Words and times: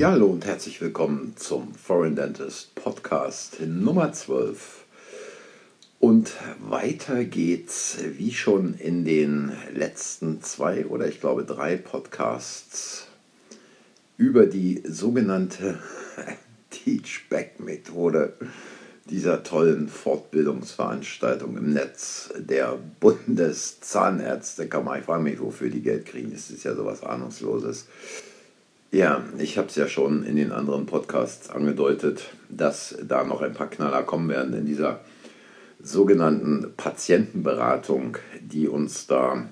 Ja, 0.00 0.12
hallo 0.12 0.28
und 0.28 0.46
herzlich 0.46 0.80
willkommen 0.80 1.34
zum 1.36 1.74
Foreign 1.74 2.16
Dentist 2.16 2.74
Podcast 2.74 3.60
Nummer 3.60 4.14
12. 4.14 4.86
Und 5.98 6.32
weiter 6.58 7.26
geht's, 7.26 7.98
wie 8.16 8.32
schon 8.32 8.72
in 8.72 9.04
den 9.04 9.52
letzten 9.74 10.40
zwei 10.40 10.86
oder 10.86 11.06
ich 11.06 11.20
glaube 11.20 11.44
drei 11.44 11.76
Podcasts, 11.76 13.08
über 14.16 14.46
die 14.46 14.82
sogenannte 14.88 15.78
Teach-Back-Methode 16.70 18.32
dieser 19.04 19.42
tollen 19.42 19.90
Fortbildungsveranstaltung 19.90 21.58
im 21.58 21.74
Netz 21.74 22.32
der 22.38 22.78
Bundeszahnärztekammer. 23.00 24.98
Ich 24.98 25.04
frage 25.04 25.22
mich, 25.22 25.38
wofür 25.42 25.68
die 25.68 25.82
Geld 25.82 26.06
kriegen. 26.06 26.32
Das 26.32 26.48
ist 26.48 26.64
ja 26.64 26.74
sowas 26.74 27.02
Ahnungsloses. 27.02 27.84
Ja, 28.92 29.22
ich 29.38 29.56
habe 29.56 29.68
es 29.68 29.76
ja 29.76 29.86
schon 29.86 30.24
in 30.24 30.34
den 30.34 30.50
anderen 30.50 30.86
Podcasts 30.86 31.48
angedeutet, 31.48 32.24
dass 32.48 32.98
da 33.06 33.22
noch 33.22 33.40
ein 33.40 33.54
paar 33.54 33.70
Knaller 33.70 34.02
kommen 34.02 34.28
werden 34.28 34.52
in 34.52 34.66
dieser 34.66 34.98
sogenannten 35.80 36.72
Patientenberatung, 36.76 38.18
die 38.40 38.66
uns 38.66 39.06
da 39.06 39.46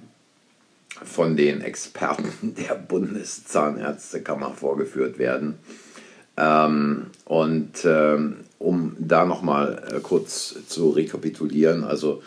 von 1.04 1.36
den 1.36 1.60
Experten 1.60 2.56
der 2.56 2.74
Bundeszahnärztekammer 2.74 4.54
vorgeführt 4.54 5.20
werden. 5.20 5.60
Ähm, 6.36 7.06
und 7.24 7.84
ähm, 7.84 8.38
um 8.58 8.96
da 8.98 9.24
nochmal 9.24 9.84
äh, 9.88 10.00
kurz 10.00 10.56
zu 10.66 10.90
rekapitulieren, 10.90 11.84
also 11.84 12.24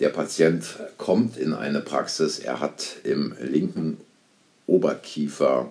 der 0.00 0.08
Patient 0.08 0.64
kommt 0.96 1.36
in 1.36 1.54
eine 1.54 1.82
Praxis, 1.82 2.40
er 2.40 2.58
hat 2.58 2.96
im 3.04 3.34
linken 3.40 3.98
Oberkiefer 4.66 5.70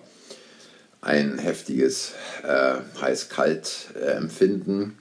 ein 1.00 1.38
heftiges 1.38 2.12
äh, 2.42 2.76
Heiß-Kalt-Empfinden. 3.00 4.98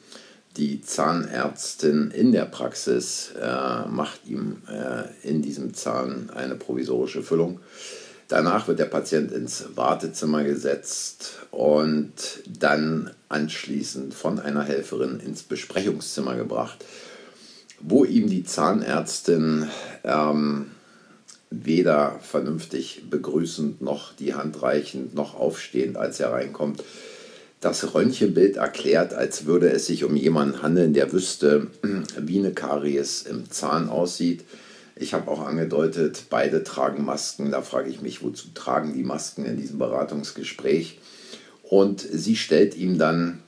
Die 0.56 0.81
Zahnärztin 0.81 2.12
in 2.12 2.31
der 2.31 2.45
Praxis 2.45 3.34
äh, 3.39 3.86
macht 3.88 4.26
ihm 4.26 4.62
äh, 4.67 5.04
in 5.28 5.42
diesem 5.42 5.73
Zahn 5.73 6.31
eine 6.31 6.56
provisorische 6.56 7.22
Füllung. 7.23 7.59
Danach 8.28 8.67
wird 8.67 8.80
der 8.80 8.86
Patient 8.86 9.31
ins 9.31 9.66
Wartezimmer 9.76 10.44
gesetzt 10.44 11.39
und 11.52 12.11
dann 12.48 13.11
anschließend 13.30 14.14
von 14.14 14.39
einer 14.39 14.64
Helferin 14.64 15.20
ins 15.20 15.44
Besprechungszimmer 15.44 16.36
gebracht, 16.36 16.84
wo 17.80 18.04
ihm 18.04 18.30
die 18.30 18.44
Zahnärztin 18.44 19.67
ähm, 20.04 20.72
weder 21.50 22.20
vernünftig 22.22 23.03
begrüßend 23.09 23.81
noch 23.81 24.14
die 24.14 24.34
Hand 24.34 24.62
reichend 24.62 25.16
noch 25.16 25.36
aufstehend, 25.36 25.98
als 25.98 26.20
er 26.20 26.31
reinkommt, 26.31 26.84
das 27.59 27.94
Röntgenbild 27.94 28.58
erklärt, 28.58 29.14
als 29.14 29.45
würde 29.45 29.72
es 29.72 29.88
sich 29.88 30.04
um 30.04 30.16
jemanden 30.16 30.62
handeln, 30.62 30.94
der 30.94 31.12
wüsste, 31.12 31.67
wie 32.20 32.39
eine 32.39 32.52
Karies 32.52 33.23
im 33.23 33.50
Zahn 33.50 33.89
aussieht. 33.89 34.44
Ich 34.95 35.14
habe 35.14 35.30
auch 35.30 35.45
angedeutet, 35.45 36.26
beide 36.30 36.64
tragen 36.64 37.06
Masken. 37.06 37.52
Da 37.52 37.61
frage 37.61 37.89
ich 37.89 38.02
mich, 38.02 38.23
wozu 38.23 38.48
tragen 38.54 38.94
die 38.94 39.04
Masken 39.04 39.45
in 39.45 39.58
diesem 39.58 39.80
Beratungsgespräch? 39.80 41.00
Und 41.64 42.02
sie 42.02 42.36
stellt 42.36 42.76
ihm 42.76 42.98
dann 42.98 43.39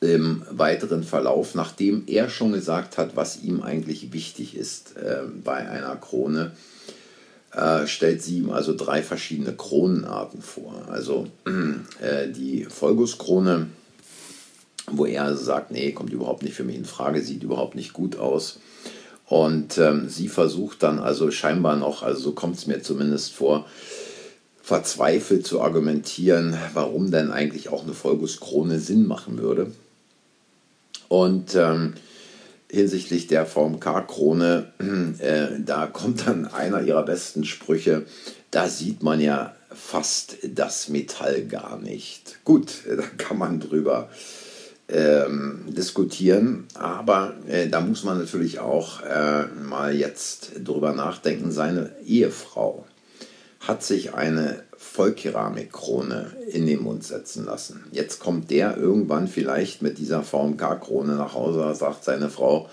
im 0.00 0.42
weiteren 0.50 1.04
Verlauf, 1.04 1.54
nachdem 1.54 2.04
er 2.06 2.28
schon 2.28 2.52
gesagt 2.52 2.98
hat, 2.98 3.16
was 3.16 3.42
ihm 3.42 3.62
eigentlich 3.62 4.12
wichtig 4.12 4.56
ist 4.56 4.96
äh, 4.96 5.22
bei 5.42 5.68
einer 5.68 5.96
Krone, 5.96 6.52
äh, 7.52 7.86
stellt 7.86 8.22
sie 8.22 8.38
ihm 8.38 8.50
also 8.50 8.74
drei 8.76 9.02
verschiedene 9.02 9.52
Kronenarten 9.52 10.42
vor. 10.42 10.86
Also 10.90 11.26
äh, 12.00 12.28
die 12.28 12.64
Vollgusskrone, 12.64 13.68
wo 14.90 15.06
er 15.06 15.24
also 15.24 15.42
sagt, 15.42 15.70
nee, 15.70 15.92
kommt 15.92 16.12
überhaupt 16.12 16.42
nicht 16.42 16.54
für 16.54 16.64
mich 16.64 16.76
in 16.76 16.84
Frage, 16.84 17.22
sieht 17.22 17.42
überhaupt 17.42 17.74
nicht 17.74 17.92
gut 17.92 18.16
aus. 18.16 18.58
Und 19.28 19.78
ähm, 19.78 20.08
sie 20.08 20.28
versucht 20.28 20.82
dann 20.82 21.00
also 21.00 21.30
scheinbar 21.30 21.76
noch, 21.76 22.02
also 22.02 22.20
so 22.20 22.32
kommt 22.32 22.56
es 22.56 22.66
mir 22.66 22.82
zumindest 22.82 23.32
vor, 23.32 23.66
verzweifelt 24.62 25.46
zu 25.46 25.60
argumentieren, 25.60 26.56
warum 26.74 27.10
denn 27.10 27.30
eigentlich 27.30 27.68
auch 27.68 27.84
eine 27.84 27.92
Vollgusskrone 27.92 28.78
Sinn 28.80 29.06
machen 29.06 29.38
würde. 29.38 29.72
Und 31.08 31.54
ähm, 31.54 31.94
hinsichtlich 32.70 33.26
der 33.26 33.46
VMK-Krone, 33.46 34.72
äh, 35.18 35.46
da 35.58 35.86
kommt 35.86 36.26
dann 36.26 36.46
einer 36.46 36.82
ihrer 36.82 37.04
besten 37.04 37.44
Sprüche, 37.44 38.06
da 38.50 38.68
sieht 38.68 39.02
man 39.02 39.20
ja 39.20 39.54
fast 39.70 40.36
das 40.42 40.88
Metall 40.88 41.44
gar 41.44 41.78
nicht. 41.78 42.38
Gut, 42.44 42.84
da 42.88 43.02
kann 43.18 43.38
man 43.38 43.60
drüber 43.60 44.08
ähm, 44.88 45.64
diskutieren, 45.68 46.66
aber 46.74 47.34
äh, 47.48 47.68
da 47.68 47.80
muss 47.80 48.04
man 48.04 48.18
natürlich 48.18 48.60
auch 48.60 49.02
äh, 49.02 49.46
mal 49.46 49.94
jetzt 49.94 50.52
drüber 50.64 50.92
nachdenken. 50.92 51.50
Seine 51.50 51.90
Ehefrau 52.06 52.86
hat 53.60 53.82
sich 53.82 54.14
eine 54.14 54.62
Vollkeramikkrone 54.78 56.32
in 56.48 56.66
den 56.66 56.82
Mund 56.82 57.04
setzen 57.04 57.44
lassen. 57.44 57.84
Jetzt 57.92 58.20
kommt 58.20 58.50
der 58.50 58.76
irgendwann 58.76 59.28
vielleicht 59.28 59.82
mit 59.82 59.98
dieser 59.98 60.22
VMK-Krone 60.22 61.14
nach 61.14 61.34
Hause, 61.34 61.74
sagt 61.74 62.04
seine 62.04 62.28
Frau, 62.30 62.68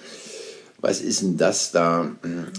was 0.83 0.99
ist 0.99 1.21
denn 1.21 1.37
das 1.37 1.71
da 1.71 2.11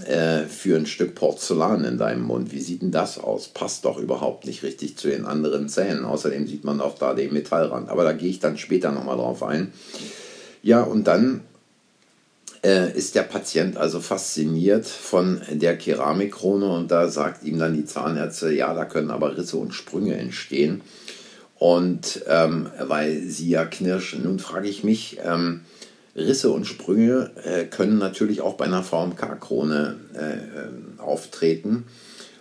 äh, 0.07 0.45
für 0.45 0.77
ein 0.77 0.87
Stück 0.87 1.15
Porzellan 1.15 1.85
in 1.85 1.99
deinem 1.99 2.23
Mund? 2.23 2.53
Wie 2.53 2.61
sieht 2.61 2.81
denn 2.81 2.91
das 2.91 3.19
aus? 3.19 3.49
Passt 3.49 3.85
doch 3.85 3.99
überhaupt 3.99 4.47
nicht 4.47 4.63
richtig 4.63 4.97
zu 4.97 5.09
den 5.09 5.27
anderen 5.27 5.69
Zähnen. 5.69 6.07
Außerdem 6.07 6.47
sieht 6.47 6.65
man 6.65 6.81
auch 6.81 6.95
da 6.95 7.13
den 7.13 7.35
Metallrand. 7.35 7.91
Aber 7.91 8.03
da 8.03 8.15
gehe 8.15 8.31
ich 8.31 8.41
dann 8.41 8.57
später 8.57 8.93
nochmal 8.93 9.19
drauf 9.19 9.43
ein. 9.43 9.75
Ja, 10.63 10.83
und 10.83 11.07
dann 11.07 11.43
ist 12.65 13.15
der 13.15 13.23
Patient 13.23 13.77
also 13.77 14.01
fasziniert 14.01 14.87
von 14.87 15.43
der 15.51 15.77
Keramikkrone 15.77 16.67
und 16.67 16.91
da 16.91 17.09
sagt 17.09 17.45
ihm 17.45 17.59
dann 17.59 17.75
die 17.75 17.85
Zahnärzte, 17.85 18.53
ja, 18.53 18.73
da 18.73 18.87
können 18.87 19.11
aber 19.11 19.37
Risse 19.37 19.59
und 19.59 19.75
Sprünge 19.75 20.17
entstehen. 20.17 20.81
Und 21.57 22.23
ähm, 22.27 22.69
weil 22.79 23.23
sie 23.23 23.51
ja 23.51 23.65
knirschen. 23.65 24.25
Nun 24.25 24.39
frage 24.39 24.69
ich 24.69 24.83
mich, 24.83 25.19
ähm, 25.25 25.61
Risse 26.17 26.51
und 26.51 26.67
Sprünge 26.67 27.31
äh, 27.43 27.65
können 27.65 27.99
natürlich 27.99 28.41
auch 28.41 28.55
bei 28.55 28.65
einer 28.65 28.83
VMK-Krone 28.83 29.97
äh, 30.15 31.01
auftreten. 31.01 31.85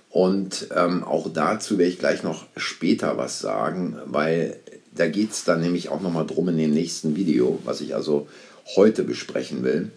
Und 0.09 0.67
ähm, 0.75 1.03
auch 1.03 1.31
dazu 1.33 1.77
werde 1.77 1.91
ich 1.91 1.99
gleich 1.99 2.21
noch 2.21 2.45
später 2.55 3.17
was 3.17 3.39
sagen, 3.39 3.97
weil 4.05 4.57
da 4.95 5.07
geht 5.07 5.31
es 5.31 5.43
dann 5.43 5.61
nämlich 5.61 5.89
auch 5.89 6.01
nochmal 6.01 6.27
drum 6.27 6.49
in 6.49 6.57
dem 6.57 6.71
nächsten 6.71 7.15
Video, 7.15 7.59
was 7.65 7.81
ich 7.81 7.95
also 7.95 8.27
heute 8.75 9.03
besprechen 9.03 9.63
will. 9.63 9.91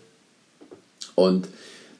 Und 1.17 1.49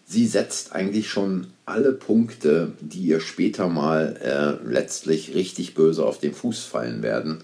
sie 0.07 0.29
setzt 0.29 0.73
eigentlich 0.73 1.11
schon 1.11 1.49
alle 1.65 1.93
Punkte, 1.93 2.73
die 2.81 3.01
ihr 3.01 3.21
später 3.21 3.69
mal 3.69 4.17
äh, 4.23 4.65
letztlich 4.69 5.35
richtig 5.35 5.75
böse 5.75 6.07
auf 6.07 6.21
den 6.21 6.33
Fuß 6.33 6.63
fallen 6.63 7.03
werden, 7.03 7.39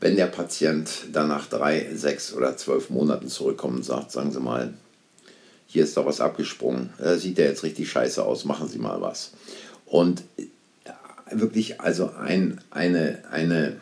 wenn 0.00 0.16
der 0.16 0.26
Patient 0.26 0.90
dann 1.12 1.28
nach 1.28 1.46
drei, 1.46 1.86
sechs 1.94 2.34
oder 2.34 2.56
zwölf 2.56 2.90
Monaten 2.90 3.28
zurückkommt 3.28 3.76
und 3.76 3.84
sagt, 3.84 4.10
sagen 4.10 4.32
Sie 4.32 4.40
mal, 4.40 4.74
hier 5.68 5.84
ist 5.84 5.96
doch 5.96 6.06
was 6.06 6.20
abgesprungen, 6.20 6.90
äh, 6.98 7.16
sieht 7.16 7.38
der 7.38 7.48
jetzt 7.48 7.62
richtig 7.62 7.88
scheiße 7.88 8.24
aus, 8.24 8.44
machen 8.44 8.68
Sie 8.68 8.78
mal 8.78 9.00
was. 9.00 9.32
Und 9.86 10.22
äh, 10.36 10.46
wirklich 11.30 11.80
also 11.80 12.10
ein, 12.18 12.60
eine, 12.70 13.22
eine 13.30 13.76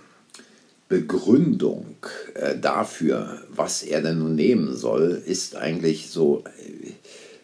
Begründung 0.92 1.97
äh, 2.34 2.59
dafür, 2.59 3.41
was 3.48 3.83
er 3.83 4.03
denn 4.03 4.18
nun 4.18 4.34
nehmen 4.34 4.77
soll, 4.77 5.22
ist 5.24 5.56
eigentlich 5.56 6.10
so 6.10 6.44
äh, 6.44 6.91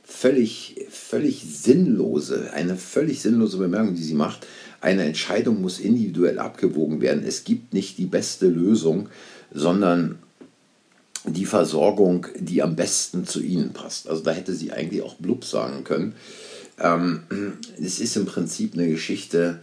völlig, 0.04 0.84
völlig 0.90 1.46
sinnlose, 1.50 2.52
eine 2.52 2.76
völlig 2.76 3.22
sinnlose 3.22 3.56
Bemerkung, 3.56 3.94
die 3.94 4.02
sie 4.02 4.12
macht. 4.12 4.46
Eine 4.82 5.04
Entscheidung 5.04 5.62
muss 5.62 5.80
individuell 5.80 6.38
abgewogen 6.38 7.00
werden. 7.00 7.24
Es 7.26 7.44
gibt 7.44 7.72
nicht 7.72 7.96
die 7.96 8.04
beste 8.04 8.48
Lösung, 8.48 9.08
sondern 9.50 10.18
die 11.24 11.46
Versorgung, 11.46 12.26
die 12.38 12.62
am 12.62 12.76
besten 12.76 13.26
zu 13.26 13.40
ihnen 13.40 13.72
passt. 13.72 14.10
Also 14.10 14.22
da 14.22 14.32
hätte 14.32 14.52
sie 14.54 14.72
eigentlich 14.72 15.00
auch 15.00 15.14
blub 15.14 15.46
sagen 15.46 15.84
können. 15.84 16.14
Ähm, 16.78 17.22
es 17.82 17.98
ist 17.98 18.14
im 18.16 18.26
Prinzip 18.26 18.74
eine 18.74 18.88
Geschichte, 18.88 19.60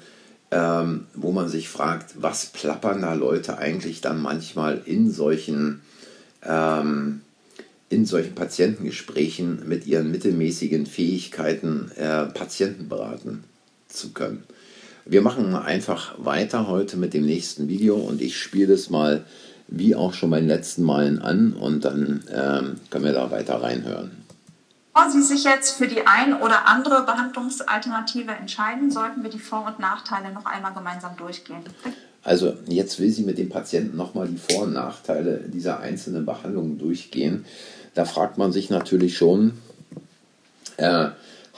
ähm, 0.55 1.07
wo 1.13 1.33
man 1.33 1.49
sich 1.49 1.67
fragt, 1.67 2.21
was 2.21 2.45
plappern 2.45 3.01
da 3.01 3.13
Leute 3.13 3.57
eigentlich 3.57 3.99
dann 3.99 4.21
manchmal 4.21 4.81
in 4.85 5.11
solchen, 5.11 5.81
ähm, 6.43 7.21
in 7.89 8.05
solchen 8.05 8.35
Patientengesprächen 8.35 9.67
mit 9.67 9.85
ihren 9.85 10.09
mittelmäßigen 10.11 10.85
Fähigkeiten 10.85 11.91
äh, 11.97 12.27
Patienten 12.27 12.87
beraten 12.87 13.43
zu 13.89 14.13
können. 14.13 14.43
Wir 15.05 15.21
machen 15.21 15.55
einfach 15.55 16.15
weiter 16.17 16.67
heute 16.67 16.95
mit 16.95 17.13
dem 17.13 17.25
nächsten 17.25 17.67
Video 17.67 17.95
und 17.95 18.21
ich 18.21 18.37
spiele 18.37 18.67
das 18.67 18.89
mal 18.89 19.25
wie 19.67 19.93
auch 19.93 20.13
schon 20.13 20.29
bei 20.29 20.39
den 20.39 20.47
letzten 20.47 20.83
Malen 20.83 21.19
an 21.19 21.51
und 21.53 21.83
dann 21.83 22.23
ähm, 22.31 22.75
können 22.89 23.03
wir 23.03 23.13
da 23.13 23.29
weiter 23.29 23.55
reinhören. 23.55 24.24
Bevor 24.95 25.11
Sie 25.11 25.21
sich 25.21 25.43
jetzt 25.43 25.71
für 25.71 25.89
die 25.89 26.07
ein 26.07 26.41
oder 26.41 26.69
andere 26.69 27.03
Behandlungsalternative 27.03 28.31
entscheiden, 28.31 28.89
sollten 28.89 29.23
wir 29.23 29.29
die 29.29 29.39
Vor- 29.39 29.65
und 29.67 29.77
Nachteile 29.77 30.31
noch 30.33 30.45
einmal 30.45 30.73
gemeinsam 30.73 31.17
durchgehen. 31.17 31.63
Also 32.23 32.53
jetzt 32.67 32.97
will 32.99 33.11
sie 33.11 33.23
mit 33.23 33.37
dem 33.37 33.49
Patienten 33.49 33.97
nochmal 33.97 34.29
die 34.29 34.37
Vor- 34.37 34.63
und 34.63 34.73
Nachteile 34.73 35.41
dieser 35.47 35.81
einzelnen 35.81 36.25
Behandlungen 36.25 36.77
durchgehen. 36.77 37.43
Da 37.93 38.05
fragt 38.05 38.37
man 38.37 38.53
sich 38.53 38.69
natürlich 38.69 39.17
schon, 39.17 39.57
äh, 40.77 41.09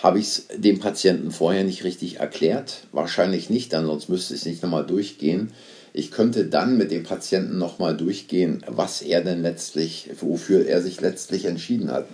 habe 0.01 0.17
ich 0.17 0.25
es 0.25 0.47
dem 0.55 0.79
Patienten 0.79 1.29
vorher 1.29 1.63
nicht 1.63 1.83
richtig 1.83 2.19
erklärt? 2.19 2.87
Wahrscheinlich 2.91 3.51
nicht, 3.51 3.71
dann 3.71 3.85
sonst 3.85 4.09
müsste 4.09 4.33
ich 4.33 4.39
es 4.39 4.45
nicht 4.47 4.63
nochmal 4.63 4.85
durchgehen. 4.85 5.51
Ich 5.93 6.09
könnte 6.09 6.45
dann 6.45 6.75
mit 6.75 6.89
dem 6.89 7.03
Patienten 7.03 7.59
nochmal 7.59 7.95
durchgehen, 7.95 8.63
was 8.67 9.03
er 9.03 9.21
denn 9.21 9.43
letztlich, 9.43 10.09
wofür 10.21 10.65
er 10.65 10.81
sich 10.81 11.01
letztlich 11.01 11.45
entschieden 11.45 11.91
hat. 11.91 12.07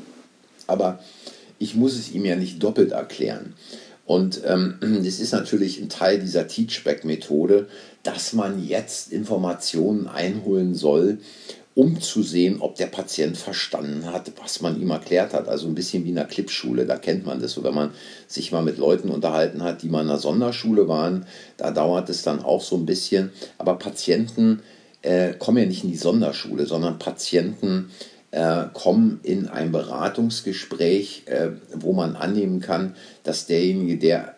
Aber 0.68 1.00
ich 1.60 1.76
muss 1.76 1.98
es 1.98 2.12
ihm 2.12 2.26
ja 2.26 2.36
nicht 2.36 2.62
doppelt 2.62 2.92
erklären. 2.92 3.54
Und 4.06 4.42
ähm, 4.46 4.78
ist 5.04 5.32
natürlich 5.32 5.80
ein 5.80 5.90
Teil 5.90 6.20
dieser 6.20 6.48
Teachback-Methode, 6.48 7.68
dass 8.04 8.34
man 8.34 8.66
jetzt 8.66 9.12
Informationen 9.12 10.08
einholen 10.08 10.76
soll 10.76 11.20
um 11.76 12.00
zu 12.00 12.22
sehen, 12.22 12.58
ob 12.60 12.76
der 12.76 12.88
Patient 12.88 13.36
verstanden 13.36 14.12
hat, 14.12 14.32
was 14.42 14.62
man 14.62 14.80
ihm 14.80 14.92
erklärt 14.92 15.34
hat. 15.34 15.48
Also 15.48 15.68
ein 15.68 15.76
bisschen 15.76 16.06
wie 16.06 16.12
in 16.12 16.18
einer 16.18 16.28
Clipschule, 16.28 16.86
da 16.86 16.98
kennt 16.98 17.26
man 17.26 17.42
das. 17.42 17.54
So, 17.54 17.64
wenn 17.64 17.74
man 17.74 17.92
sich 18.28 18.52
mal 18.52 18.62
mit 18.62 18.78
Leuten 18.78 19.10
unterhalten 19.10 19.64
hat, 19.64 19.82
die 19.82 19.90
mal 19.90 20.02
in 20.02 20.10
einer 20.10 20.20
Sonderschule 20.20 20.88
waren, 20.88 21.26
da 21.58 21.72
dauert 21.72 22.10
es 22.10 22.22
dann 22.22 22.44
auch 22.44 22.62
so 22.62 22.76
ein 22.76 22.86
bisschen. 22.86 23.32
Aber 23.58 23.76
Patienten 23.80 24.62
äh, 25.02 25.34
kommen 25.34 25.58
ja 25.58 25.66
nicht 25.66 25.84
in 25.84 25.90
die 25.90 25.98
Sonderschule, 25.98 26.68
sondern 26.68 27.00
Patienten 27.00 27.90
äh, 28.34 28.66
kommen 28.74 29.20
in 29.24 29.48
ein 29.48 29.72
Beratungsgespräch, 29.72 31.24
äh, 31.28 31.52
wo 31.74 31.94
man 31.94 32.16
annehmen 32.16 32.60
kann, 32.60 32.96
dass 33.24 33.46
derjenige, 33.46 33.98
der 33.98 34.36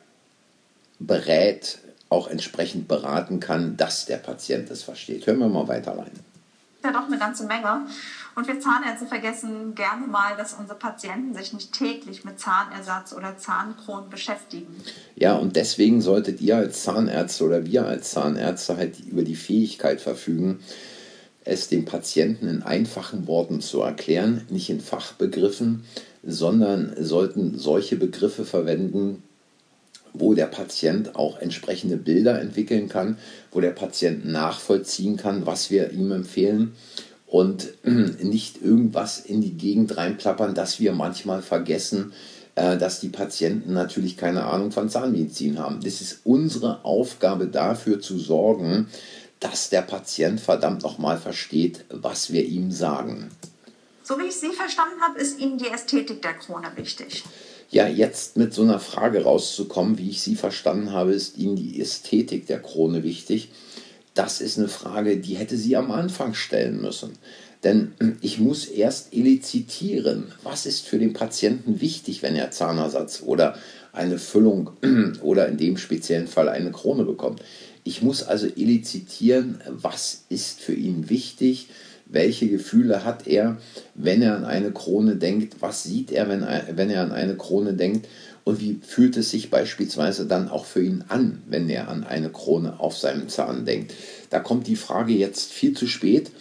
berät, 0.99 1.79
auch 2.07 2.29
entsprechend 2.29 2.87
beraten 2.87 3.39
kann, 3.39 3.77
dass 3.77 4.05
der 4.05 4.17
Patient 4.17 4.69
es 4.69 4.83
versteht. 4.83 5.25
Hören 5.25 5.39
wir 5.39 5.49
mal 5.49 5.67
weiter 5.67 5.97
rein 5.97 6.11
ja 6.85 6.91
doch 6.91 7.07
eine 7.07 7.17
ganze 7.17 7.45
Menge. 7.45 7.85
Und 8.35 8.47
wir 8.47 8.59
Zahnärzte 8.59 9.05
vergessen 9.05 9.75
gerne 9.75 10.07
mal, 10.07 10.35
dass 10.37 10.53
unsere 10.53 10.77
Patienten 10.77 11.33
sich 11.33 11.53
nicht 11.53 11.73
täglich 11.73 12.25
mit 12.25 12.39
Zahnersatz 12.39 13.13
oder 13.13 13.37
Zahnkronen 13.37 14.09
beschäftigen. 14.09 14.67
Ja, 15.15 15.35
und 15.35 15.55
deswegen 15.55 16.01
solltet 16.01 16.41
ihr 16.41 16.57
als 16.57 16.83
Zahnärzte 16.83 17.45
oder 17.45 17.65
wir 17.65 17.85
als 17.85 18.11
Zahnärzte 18.11 18.77
halt 18.77 18.99
über 18.99 19.23
die 19.23 19.35
Fähigkeit 19.35 20.01
verfügen, 20.01 20.59
es 21.45 21.69
dem 21.69 21.85
Patienten 21.85 22.47
in 22.47 22.63
einfachen 22.63 23.27
Worten 23.27 23.61
zu 23.61 23.81
erklären, 23.81 24.41
nicht 24.49 24.69
in 24.69 24.81
Fachbegriffen, 24.81 25.83
sondern 26.23 26.93
sollten 26.99 27.57
solche 27.57 27.95
Begriffe 27.95 28.45
verwenden, 28.45 29.23
wo 30.13 30.33
der 30.33 30.47
Patient 30.47 31.15
auch 31.15 31.39
entsprechende 31.39 31.97
Bilder 31.97 32.39
entwickeln 32.41 32.89
kann, 32.89 33.17
wo 33.51 33.61
der 33.61 33.71
Patient 33.71 34.25
nachvollziehen 34.25 35.17
kann, 35.17 35.45
was 35.45 35.69
wir 35.69 35.91
ihm 35.91 36.11
empfehlen 36.11 36.73
und 37.27 37.73
nicht 37.83 38.61
irgendwas 38.61 39.19
in 39.19 39.41
die 39.41 39.53
Gegend 39.53 39.97
reinplappern, 39.97 40.55
dass 40.55 40.79
wir 40.79 40.93
manchmal 40.93 41.41
vergessen, 41.41 42.13
äh, 42.55 42.77
dass 42.77 43.01
die 43.01 43.09
Patienten 43.09 43.73
natürlich 43.73 44.17
keine 44.17 44.45
Ahnung 44.45 44.71
von 44.71 44.89
Zahnmedizin 44.89 45.59
haben. 45.59 45.81
Das 45.83 46.01
ist 46.01 46.21
unsere 46.23 46.85
Aufgabe 46.85 47.47
dafür 47.47 47.99
zu 47.99 48.17
sorgen, 48.17 48.87
dass 49.39 49.69
der 49.69 49.81
Patient 49.81 50.39
verdammt 50.39 50.83
nochmal 50.83 51.17
versteht, 51.17 51.85
was 51.89 52.31
wir 52.31 52.45
ihm 52.45 52.71
sagen. 52.71 53.29
So 54.03 54.19
wie 54.19 54.25
ich 54.25 54.35
Sie 54.35 54.51
verstanden 54.51 55.01
habe, 55.01 55.19
ist 55.19 55.39
Ihnen 55.39 55.57
die 55.57 55.69
Ästhetik 55.69 56.21
der 56.21 56.33
Krone 56.33 56.71
wichtig 56.75 57.23
ja, 57.75 57.87
jetzt 57.87 58.37
mit 58.37 58.53
so 58.53 58.61
einer 58.61 58.79
Frage 58.79 59.23
rauszukommen, 59.23 59.97
wie 59.97 60.09
ich 60.09 60.21
sie 60.21 60.35
verstanden 60.35 60.91
habe, 60.91 61.13
ist 61.13 61.37
Ihnen 61.37 61.55
die 61.55 61.81
Ästhetik 61.81 62.47
der 62.47 62.61
Krone 62.61 63.03
wichtig. 63.03 63.49
Das 64.13 64.39
ist 64.39 64.57
eine 64.57 64.69
Frage, 64.69 65.17
die 65.17 65.35
hätte 65.35 65.57
sie 65.57 65.75
am 65.75 65.91
Anfang 65.91 66.33
stellen 66.35 66.81
müssen. 66.81 67.17
Denn 67.63 67.93
ich 68.21 68.39
muss 68.39 68.65
erst 68.65 69.13
elizitieren, 69.13 70.31
was 70.43 70.65
ist 70.65 70.87
für 70.87 70.99
den 70.99 71.13
Patienten 71.13 71.81
wichtig, 71.81 72.23
wenn 72.23 72.35
er 72.35 72.51
Zahnersatz 72.51 73.23
oder 73.25 73.57
eine 73.91 74.19
Füllung 74.19 74.71
oder 75.21 75.47
in 75.47 75.57
dem 75.57 75.77
speziellen 75.77 76.27
Fall 76.27 76.49
eine 76.49 76.71
Krone 76.71 77.03
bekommt. 77.03 77.41
Ich 77.87 78.01
muss 78.01 78.23
also 78.23 78.47
elizitieren, 78.47 79.61
was 79.67 80.23
ist 80.29 80.59
für 80.59 80.73
ihn 80.73 81.07
wichtig, 81.11 81.67
welche 82.07 82.49
Gefühle 82.49 83.05
hat 83.05 83.27
er, 83.27 83.57
wenn 83.93 84.23
er 84.23 84.35
an 84.35 84.43
eine 84.43 84.71
Krone 84.71 85.17
denkt, 85.17 85.57
was 85.59 85.83
sieht 85.83 86.11
er, 86.11 86.27
wenn 86.27 86.41
er, 86.41 86.75
wenn 86.75 86.89
er 86.89 87.03
an 87.03 87.11
eine 87.11 87.35
Krone 87.35 87.73
denkt 87.73 88.07
und 88.43 88.59
wie 88.59 88.79
fühlt 88.81 89.17
es 89.17 89.29
sich 89.29 89.51
beispielsweise 89.51 90.25
dann 90.25 90.49
auch 90.49 90.65
für 90.65 90.83
ihn 90.83 91.03
an, 91.09 91.43
wenn 91.47 91.69
er 91.69 91.87
an 91.87 92.03
eine 92.03 92.31
Krone 92.31 92.79
auf 92.79 92.97
seinem 92.97 93.29
Zahn 93.29 93.65
denkt. 93.65 93.93
Da 94.31 94.39
kommt 94.39 94.65
die 94.65 94.75
Frage 94.75 95.13
jetzt 95.13 95.53
viel 95.53 95.77
zu 95.77 95.85
spät 95.85 96.31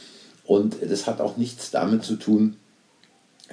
und 0.47 0.77
das 0.83 1.07
hat 1.07 1.21
auch 1.21 1.37
nichts 1.37 1.71
damit 1.71 2.05
zu 2.05 2.17
tun, 2.17 2.57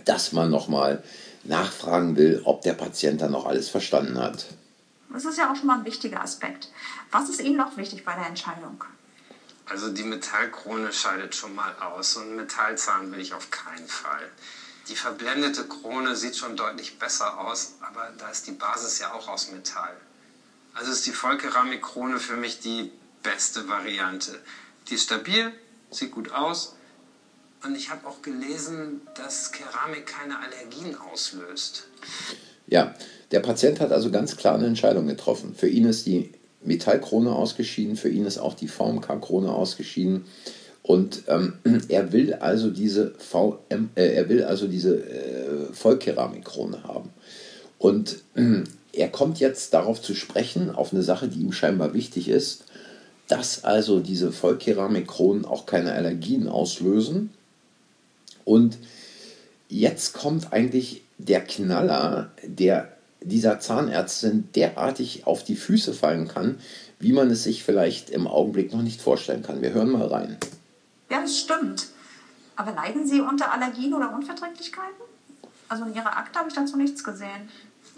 dass 0.06 0.32
man 0.32 0.50
nochmal 0.50 1.04
nachfragen 1.44 2.16
will, 2.16 2.42
ob 2.46 2.62
der 2.62 2.74
Patient 2.74 3.20
dann 3.20 3.34
noch 3.34 3.46
alles 3.46 3.68
verstanden 3.68 4.18
hat. 4.18 4.46
Das 5.14 5.26
ist 5.26 5.38
ja 5.38 5.52
auch 5.52 5.56
schon 5.56 5.68
mal 5.68 5.80
ein 5.80 5.86
wichtiger 5.86 6.22
Aspekt. 6.22 6.70
Was 7.12 7.30
ist 7.30 7.42
Ihnen 7.42 7.58
noch 7.58 7.78
wichtig 7.78 8.06
bei 8.06 8.14
der 8.14 8.28
Entscheidung? 8.28 8.84
Also 9.66 9.90
die 9.90 10.04
Metallkrone 10.04 10.92
scheidet 10.92 11.36
schon 11.36 11.56
mal 11.56 11.74
aus 11.80 12.18
und 12.18 12.36
Metallzahn 12.36 13.12
will 13.12 13.20
ich 13.20 13.34
auf 13.34 13.52
keinen 13.52 13.88
Fall. 13.88 14.30
Die 14.90 14.96
verblendete 14.96 15.66
Krone 15.68 16.16
sieht 16.16 16.36
schon 16.36 16.58
deutlich 16.58 17.00
besser 17.00 17.40
aus, 17.40 17.76
aber 17.82 18.12
da 18.18 18.30
ist 18.30 18.48
die 18.48 18.52
Basis 18.52 19.00
ja 19.00 19.14
auch 19.14 19.28
aus 19.28 19.52
Metall. 19.52 19.96
Also 20.74 20.92
ist 20.92 21.06
die 21.06 21.12
Vollkeramikkrone 21.12 22.20
für 22.20 22.36
mich 22.36 22.60
die 22.60 22.92
beste 23.24 23.68
Variante. 23.68 24.42
Die 24.88 24.96
ist 24.96 25.04
stabil, 25.04 25.54
sieht 25.92 26.12
gut 26.12 26.32
aus 26.32 26.76
und 27.64 27.76
ich 27.76 27.90
habe 27.92 28.08
auch 28.08 28.22
gelesen, 28.22 29.02
dass 29.16 29.52
Keramik 29.52 30.08
keine 30.08 30.40
Allergien 30.40 30.98
auslöst. 31.00 31.88
Ja, 32.68 32.94
der 33.32 33.40
Patient 33.40 33.80
hat 33.80 33.92
also 33.92 34.12
ganz 34.12 34.36
klar 34.36 34.56
eine 34.56 34.68
Entscheidung 34.68 35.08
getroffen. 35.08 35.54
Für 35.56 35.68
ihn 35.68 35.86
ist 35.86 36.06
die 36.06 36.32
Metallkrone 36.64 37.34
ausgeschieden, 37.34 37.96
für 37.96 38.10
ihn 38.10 38.26
ist 38.26 38.38
auch 38.38 38.54
die 38.54 38.68
VMK-Krone 38.68 39.52
ausgeschieden. 39.52 40.26
Und 40.84 41.24
ähm, 41.28 41.54
er 41.90 42.12
will 42.12 42.34
also 42.34 42.70
diese 42.70 43.14
VM, 43.18 43.90
äh, 43.96 44.14
er 44.14 44.30
will 44.30 44.44
also 44.44 44.68
diese 44.68 44.98
äh, 44.98 45.74
Vollkeramikkrone 45.74 46.84
haben. 46.84 47.10
Und 47.78 48.18
äh, 48.36 48.64
er 48.94 49.08
kommt 49.08 49.40
jetzt 49.40 49.74
darauf 49.74 50.02
zu 50.02 50.14
sprechen, 50.14 50.70
auf 50.70 50.94
eine 50.94 51.04
Sache, 51.04 51.28
die 51.28 51.40
ihm 51.40 51.54
scheinbar 51.54 51.94
wichtig 51.94 52.28
ist, 52.28 52.66
dass 53.28 53.64
also 53.64 54.02
diese 54.02 54.34
Vollkeramikkronen 54.34 55.46
auch 55.46 55.66
keine 55.66 55.94
Allergien 55.94 56.50
auslösen. 56.50 57.30
Und 58.44 58.78
jetzt 59.70 60.14
kommt 60.14 60.52
eigentlich 60.52 61.04
der 61.18 61.40
Knaller, 61.42 62.32
der 62.44 62.91
dieser 63.22 63.60
Zahnärztin 63.60 64.50
derartig 64.56 65.28
auf 65.28 65.44
die 65.44 65.56
Füße 65.56 65.94
fallen 65.94 66.28
kann, 66.28 66.60
wie 67.00 67.14
man 67.14 67.30
es 67.30 67.44
sich 67.44 67.64
vielleicht 67.64 68.10
im 68.10 68.28
Augenblick 68.28 68.74
noch 68.74 68.82
nicht 68.82 69.02
vorstellen 69.02 69.44
kann. 69.44 69.62
Wir 69.62 69.74
hören 69.74 69.92
mal 69.92 70.08
rein. 70.08 70.38
Ja, 71.10 71.22
das 71.22 71.38
stimmt. 71.38 71.88
Aber 72.56 72.72
leiden 72.72 73.08
Sie 73.08 73.22
unter 73.22 73.52
Allergien 73.52 73.94
oder 73.94 74.14
Unverträglichkeiten? 74.14 75.02
Also 75.68 75.86
in 75.86 75.96
Ihrer 75.96 76.18
Akte 76.18 76.38
habe 76.38 76.50
ich 76.50 76.56
dazu 76.56 76.78
nichts 76.78 77.04
gesehen. 77.04 77.50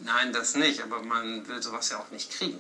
Nein, 0.04 0.32
das 0.32 0.56
nicht, 0.56 0.82
aber 0.84 1.02
man 1.04 1.48
will 1.48 1.62
sowas 1.62 1.90
ja 1.90 1.98
auch 1.98 2.12
nicht 2.12 2.32
kriegen. 2.32 2.60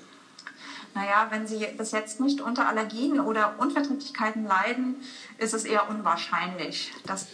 Naja, 0.95 1.27
wenn 1.29 1.47
Sie 1.47 1.65
bis 1.77 1.91
jetzt 1.91 2.19
nicht 2.19 2.41
unter 2.41 2.67
Allergien 2.67 3.19
oder 3.19 3.55
Unverträglichkeiten 3.59 4.45
leiden, 4.45 4.95
ist 5.37 5.53
es 5.53 5.65
eher 5.65 5.89
unwahrscheinlich, 5.89 6.91
dass 7.05 7.27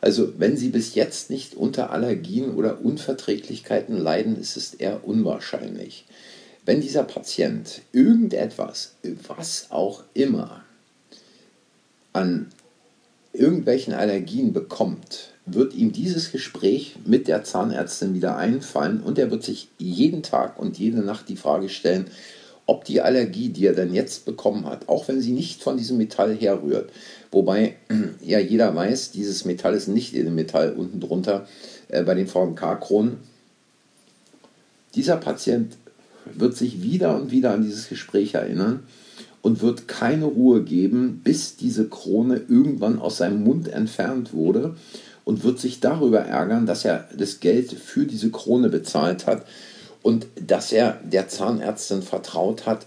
also 0.00 0.32
wenn 0.38 0.56
Sie 0.56 0.68
bis 0.68 0.94
jetzt 0.94 1.30
nicht 1.30 1.54
unter 1.54 1.90
Allergien 1.90 2.54
oder 2.54 2.84
Unverträglichkeiten 2.84 3.96
leiden, 3.96 4.38
ist 4.38 4.56
es 4.56 4.74
eher 4.74 5.06
unwahrscheinlich. 5.06 6.04
Wenn 6.66 6.80
dieser 6.80 7.04
Patient 7.04 7.82
irgendetwas, 7.92 8.94
was 9.26 9.70
auch 9.70 10.04
immer, 10.14 10.64
an 12.12 12.48
irgendwelchen 13.32 13.92
Allergien 13.92 14.52
bekommt, 14.52 15.32
wird 15.46 15.74
ihm 15.74 15.92
dieses 15.92 16.32
Gespräch 16.32 16.96
mit 17.04 17.28
der 17.28 17.44
Zahnärztin 17.44 18.14
wieder 18.14 18.36
einfallen 18.36 19.00
und 19.00 19.18
er 19.18 19.30
wird 19.30 19.42
sich 19.42 19.68
jeden 19.78 20.22
Tag 20.22 20.58
und 20.58 20.78
jede 20.78 21.00
Nacht 21.00 21.28
die 21.28 21.36
Frage 21.36 21.68
stellen, 21.68 22.06
ob 22.66 22.84
die 22.84 23.02
Allergie, 23.02 23.50
die 23.50 23.66
er 23.66 23.74
dann 23.74 23.92
jetzt 23.92 24.24
bekommen 24.24 24.64
hat, 24.64 24.88
auch 24.88 25.06
wenn 25.08 25.20
sie 25.20 25.32
nicht 25.32 25.62
von 25.62 25.76
diesem 25.76 25.98
Metall 25.98 26.34
herrührt, 26.34 26.90
wobei 27.34 27.76
ja 28.24 28.38
jeder 28.38 28.74
weiß, 28.74 29.10
dieses 29.10 29.44
Metall 29.44 29.74
ist 29.74 29.88
nicht 29.88 30.14
in 30.14 30.24
dem 30.24 30.34
Metall 30.34 30.72
unten 30.72 31.00
drunter 31.00 31.46
äh, 31.88 32.02
bei 32.02 32.14
den 32.14 32.26
VMK-Kronen. 32.26 33.18
Dieser 34.94 35.16
Patient 35.16 35.76
wird 36.32 36.56
sich 36.56 36.82
wieder 36.82 37.16
und 37.16 37.30
wieder 37.30 37.52
an 37.52 37.62
dieses 37.62 37.88
Gespräch 37.88 38.34
erinnern 38.34 38.84
und 39.42 39.60
wird 39.60 39.88
keine 39.88 40.24
Ruhe 40.24 40.62
geben, 40.62 41.20
bis 41.22 41.56
diese 41.56 41.88
Krone 41.88 42.40
irgendwann 42.48 42.98
aus 42.98 43.18
seinem 43.18 43.44
Mund 43.44 43.68
entfernt 43.68 44.32
wurde 44.32 44.74
und 45.24 45.44
wird 45.44 45.58
sich 45.58 45.80
darüber 45.80 46.20
ärgern, 46.20 46.66
dass 46.66 46.84
er 46.84 47.08
das 47.16 47.40
Geld 47.40 47.72
für 47.72 48.06
diese 48.06 48.30
Krone 48.30 48.68
bezahlt 48.68 49.26
hat 49.26 49.44
und 50.02 50.26
dass 50.40 50.72
er 50.72 51.00
der 51.02 51.28
Zahnärztin 51.28 52.02
vertraut 52.02 52.66
hat, 52.66 52.86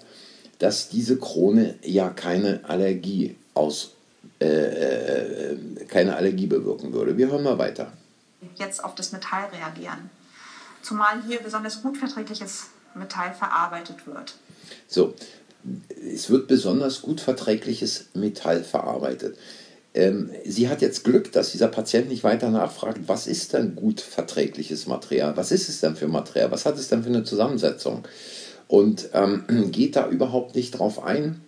dass 0.60 0.89
diese 0.89 1.18
Krone 1.18 1.75
ja 1.84 2.10
keine 2.10 2.62
Allergie 2.63 3.36
aus, 3.54 3.92
äh, 4.39 5.51
äh, 5.51 5.58
keine 5.88 6.15
Allergie 6.15 6.48
bewirken 6.48 6.94
würde. 6.94 7.17
Wir 7.17 7.29
hören 7.29 7.44
mal 7.44 7.58
weiter. 7.58 7.91
Jetzt 8.56 8.84
auf 8.84 8.96
das 8.96 9.12
Metall 9.12 9.46
reagieren. 9.46 10.10
Zumal 10.82 11.24
hier 11.27 11.39
besonders 11.39 11.82
gut 11.82 11.98
verträgliches 11.98 12.67
Metall 12.94 13.34
verarbeitet 13.34 14.06
wird. 14.06 14.36
So, 14.88 15.15
es 16.13 16.29
wird 16.29 16.48
besonders 16.48 17.01
gut 17.01 17.20
verträgliches 17.22 18.10
Metall 18.13 18.63
verarbeitet. 18.63 19.38
Ähm, 19.94 20.29
sie 20.46 20.70
hat 20.70 20.82
jetzt 20.82 21.03
Glück, 21.03 21.32
dass 21.32 21.51
dieser 21.51 21.70
Patient 21.70 22.10
nicht 22.10 22.24
weiter 22.24 22.51
nachfragt, 22.51 23.00
was 23.08 23.25
ist 23.25 23.53
denn 23.53 23.75
gut 23.75 24.01
verträgliches 24.01 24.86
Material? 24.86 25.36
Was 25.36 25.51
ist 25.51 25.70
es 25.70 25.79
denn 25.79 25.96
für 25.96 26.08
Material? 26.08 26.51
Was 26.51 26.65
hat 26.65 26.77
es 26.77 26.89
denn 26.89 27.01
für 27.01 27.10
eine 27.10 27.24
Zusammensetzung? 27.24 28.03
Und 28.67 29.10
ähm, 29.13 29.46
geht 29.72 29.96
da 29.96 30.08
überhaupt 30.08 30.56
nicht 30.56 30.72
drauf 30.72 31.03
ein, 31.03 31.41
äh, 31.41 31.47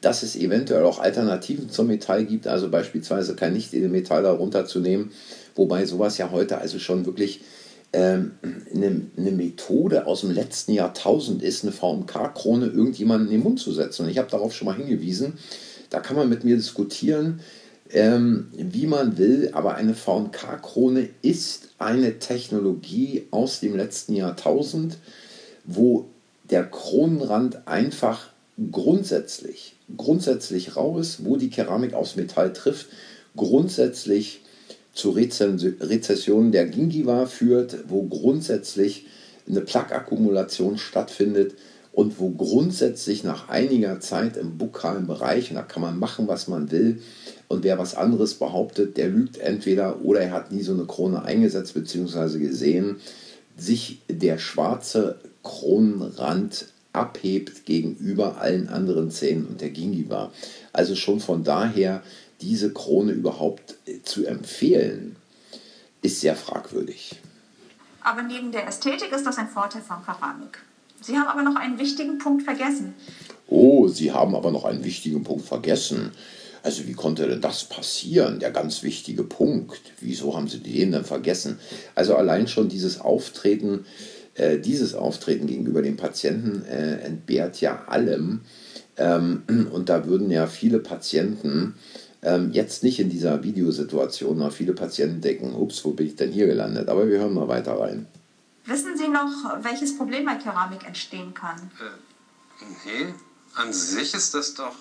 dass 0.00 0.22
es 0.22 0.36
eventuell 0.36 0.84
auch 0.84 0.98
Alternativen 0.98 1.68
zum 1.68 1.88
Metall 1.88 2.24
gibt, 2.24 2.46
also 2.46 2.70
beispielsweise 2.70 3.36
kein 3.36 3.52
Nicht-Edelmetall 3.52 4.22
darunter 4.22 4.64
zu 4.64 4.80
nehmen, 4.80 5.12
wobei 5.54 5.84
sowas 5.84 6.16
ja 6.16 6.30
heute 6.30 6.58
also 6.58 6.78
schon 6.78 7.04
wirklich 7.04 7.42
ähm, 7.92 8.32
eine, 8.74 9.02
eine, 9.16 9.30
Methode 9.32 10.06
aus 10.06 10.22
dem 10.22 10.30
letzten 10.30 10.72
Jahrtausend 10.72 11.42
ist, 11.42 11.64
eine 11.64 11.72
VMK-Krone 11.72 12.66
irgendjemanden 12.66 13.28
in 13.28 13.34
den 13.34 13.42
Mund 13.42 13.60
zu 13.60 13.72
setzen. 13.72 14.02
Und 14.02 14.10
ich 14.10 14.18
habe 14.18 14.30
darauf 14.30 14.54
schon 14.54 14.66
mal 14.66 14.76
hingewiesen, 14.76 15.34
da 15.90 16.00
kann 16.00 16.16
man 16.16 16.28
mit 16.28 16.44
mir 16.44 16.56
diskutieren, 16.56 17.40
ähm, 17.90 18.48
wie 18.52 18.86
man 18.86 19.18
will, 19.18 19.50
aber 19.52 19.76
eine 19.76 19.94
VK-Krone 19.94 21.08
ist 21.22 21.70
eine 21.78 22.18
Technologie 22.18 23.26
aus 23.30 23.60
dem 23.60 23.76
letzten 23.76 24.14
Jahrtausend, 24.14 24.98
wo 25.64 26.06
der 26.50 26.64
Kronenrand 26.64 27.66
einfach 27.68 28.30
grundsätzlich, 28.70 29.76
grundsätzlich 29.96 30.76
rau 30.76 30.98
ist, 30.98 31.24
wo 31.24 31.36
die 31.36 31.50
Keramik 31.50 31.94
aus 31.94 32.16
Metall 32.16 32.52
trifft, 32.52 32.86
grundsätzlich 33.36 34.40
zu 34.92 35.10
Rezessionen 35.10 36.52
der 36.52 36.66
Gingiva 36.66 37.26
führt, 37.26 37.84
wo 37.88 38.02
grundsätzlich 38.02 39.06
eine 39.48 39.60
Plaqueakkumulation 39.60 40.78
stattfindet, 40.78 41.54
und 41.96 42.20
wo 42.20 42.28
grundsätzlich 42.28 43.24
nach 43.24 43.48
einiger 43.48 44.00
Zeit 44.00 44.36
im 44.36 44.58
bukalen 44.58 45.06
Bereich, 45.06 45.48
und 45.48 45.56
da 45.56 45.62
kann 45.62 45.80
man 45.80 45.98
machen, 45.98 46.28
was 46.28 46.46
man 46.46 46.70
will, 46.70 47.00
und 47.48 47.64
wer 47.64 47.78
was 47.78 47.94
anderes 47.94 48.34
behauptet, 48.34 48.98
der 48.98 49.08
lügt 49.08 49.38
entweder 49.38 50.04
oder 50.04 50.20
er 50.20 50.32
hat 50.32 50.52
nie 50.52 50.60
so 50.60 50.74
eine 50.74 50.84
Krone 50.84 51.22
eingesetzt 51.22 51.72
bzw. 51.72 52.38
gesehen, 52.38 52.96
sich 53.56 54.02
der 54.10 54.36
schwarze 54.36 55.18
Kronenrand 55.42 56.66
abhebt 56.96 57.66
gegenüber 57.66 58.40
allen 58.40 58.68
anderen 58.68 59.10
Zähnen 59.10 59.46
und 59.46 59.60
der 59.60 59.70
Gingiva. 59.70 60.32
Also 60.72 60.96
schon 60.96 61.20
von 61.20 61.44
daher, 61.44 62.02
diese 62.40 62.72
Krone 62.72 63.12
überhaupt 63.12 63.76
zu 64.02 64.26
empfehlen, 64.26 65.16
ist 66.02 66.20
sehr 66.20 66.36
fragwürdig. 66.36 67.16
Aber 68.02 68.22
neben 68.22 68.52
der 68.52 68.66
Ästhetik 68.66 69.12
ist 69.12 69.26
das 69.26 69.38
ein 69.38 69.48
Vorteil 69.48 69.82
von 69.82 70.04
Keramik. 70.04 70.58
Sie 71.00 71.16
haben 71.16 71.28
aber 71.28 71.42
noch 71.42 71.56
einen 71.56 71.78
wichtigen 71.78 72.18
Punkt 72.18 72.42
vergessen. 72.44 72.94
Oh, 73.48 73.88
Sie 73.88 74.12
haben 74.12 74.34
aber 74.34 74.50
noch 74.50 74.64
einen 74.64 74.84
wichtigen 74.84 75.22
Punkt 75.22 75.44
vergessen. 75.44 76.12
Also 76.62 76.86
wie 76.88 76.94
konnte 76.94 77.28
denn 77.28 77.40
das 77.40 77.64
passieren? 77.64 78.40
Der 78.40 78.50
ganz 78.50 78.82
wichtige 78.82 79.22
Punkt. 79.22 79.80
Wieso 80.00 80.36
haben 80.36 80.48
Sie 80.48 80.58
den 80.58 80.92
denn 80.92 81.04
vergessen? 81.04 81.60
Also 81.94 82.16
allein 82.16 82.48
schon 82.48 82.68
dieses 82.68 83.00
Auftreten, 83.00 83.86
äh, 84.36 84.58
dieses 84.58 84.94
Auftreten 84.94 85.46
gegenüber 85.46 85.82
dem 85.82 85.96
Patienten 85.96 86.64
äh, 86.64 87.00
entbehrt 87.00 87.60
ja 87.60 87.84
allem. 87.86 88.40
Ähm, 88.96 89.42
und 89.72 89.88
da 89.88 90.06
würden 90.06 90.30
ja 90.30 90.46
viele 90.46 90.78
Patienten 90.78 91.74
ähm, 92.22 92.50
jetzt 92.52 92.82
nicht 92.82 92.98
in 92.98 93.08
dieser 93.08 93.42
Videosituation, 93.42 94.40
aber 94.40 94.50
viele 94.50 94.72
Patienten 94.72 95.20
denken, 95.20 95.54
ups, 95.54 95.84
wo 95.84 95.92
bin 95.92 96.06
ich 96.06 96.16
denn 96.16 96.32
hier 96.32 96.46
gelandet? 96.46 96.88
Aber 96.88 97.08
wir 97.08 97.18
hören 97.18 97.34
mal 97.34 97.48
weiter 97.48 97.78
rein. 97.78 98.06
Wissen 98.64 98.96
Sie 98.96 99.08
noch, 99.08 99.30
welches 99.62 99.96
Problem 99.96 100.24
bei 100.24 100.34
Keramik 100.34 100.84
entstehen 100.86 101.32
kann? 101.32 101.70
Äh, 101.78 102.64
nee, 102.84 103.14
an 103.54 103.72
sich 103.72 104.12
ist 104.12 104.34
das 104.34 104.54
doch 104.54 104.74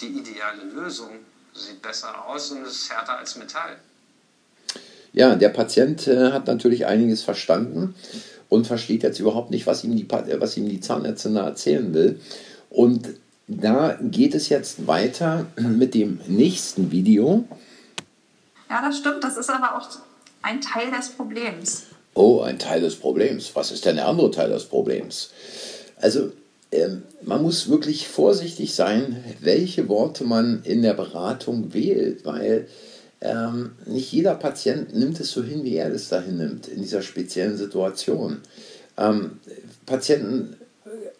die 0.00 0.06
ideale 0.06 0.64
Lösung. 0.72 1.10
Sieht 1.52 1.82
besser 1.82 2.26
aus 2.26 2.52
und 2.52 2.64
ist 2.64 2.88
härter 2.90 3.18
als 3.18 3.36
Metall. 3.36 3.76
Ja, 5.12 5.34
der 5.34 5.48
Patient 5.48 6.06
äh, 6.06 6.30
hat 6.32 6.46
natürlich 6.46 6.86
einiges 6.86 7.22
verstanden 7.22 7.94
und 8.48 8.66
versteht 8.66 9.02
jetzt 9.02 9.18
überhaupt 9.18 9.50
nicht, 9.50 9.66
was 9.66 9.84
ihm 9.84 9.96
die, 9.96 10.06
was 10.10 10.56
ihm 10.56 10.68
die 10.68 10.80
Zahnärztin 10.80 11.34
da 11.34 11.46
erzählen 11.46 11.92
will. 11.94 12.20
Und 12.68 13.08
da 13.48 13.98
geht 14.00 14.34
es 14.34 14.48
jetzt 14.48 14.86
weiter 14.86 15.46
mit 15.56 15.94
dem 15.94 16.20
nächsten 16.26 16.90
Video. 16.90 17.44
Ja, 18.68 18.82
das 18.82 18.98
stimmt. 18.98 19.24
Das 19.24 19.36
ist 19.36 19.50
aber 19.50 19.76
auch 19.76 19.88
ein 20.42 20.60
Teil 20.60 20.90
des 20.90 21.10
Problems. 21.10 21.84
Oh, 22.14 22.40
ein 22.40 22.58
Teil 22.58 22.80
des 22.80 22.96
Problems. 22.96 23.50
Was 23.54 23.70
ist 23.72 23.84
denn 23.84 23.96
der 23.96 24.06
andere 24.06 24.30
Teil 24.30 24.50
des 24.50 24.64
Problems? 24.64 25.30
Also, 25.96 26.32
ähm, 26.72 27.02
man 27.22 27.42
muss 27.42 27.68
wirklich 27.68 28.06
vorsichtig 28.06 28.74
sein, 28.74 29.24
welche 29.40 29.88
Worte 29.88 30.24
man 30.24 30.62
in 30.62 30.82
der 30.82 30.94
Beratung 30.94 31.74
wählt, 31.74 32.24
weil 32.24 32.68
ähm, 33.20 33.72
nicht 33.86 34.12
jeder 34.12 34.34
Patient 34.34 34.94
nimmt 34.94 35.20
es 35.20 35.30
so 35.32 35.42
hin, 35.42 35.62
wie 35.64 35.76
er 35.76 35.92
es 35.92 36.08
dahin 36.08 36.38
nimmt, 36.38 36.68
in 36.68 36.80
dieser 36.80 37.02
speziellen 37.02 37.56
Situation. 37.56 38.38
Ähm, 38.96 39.40
Patienten 39.86 40.56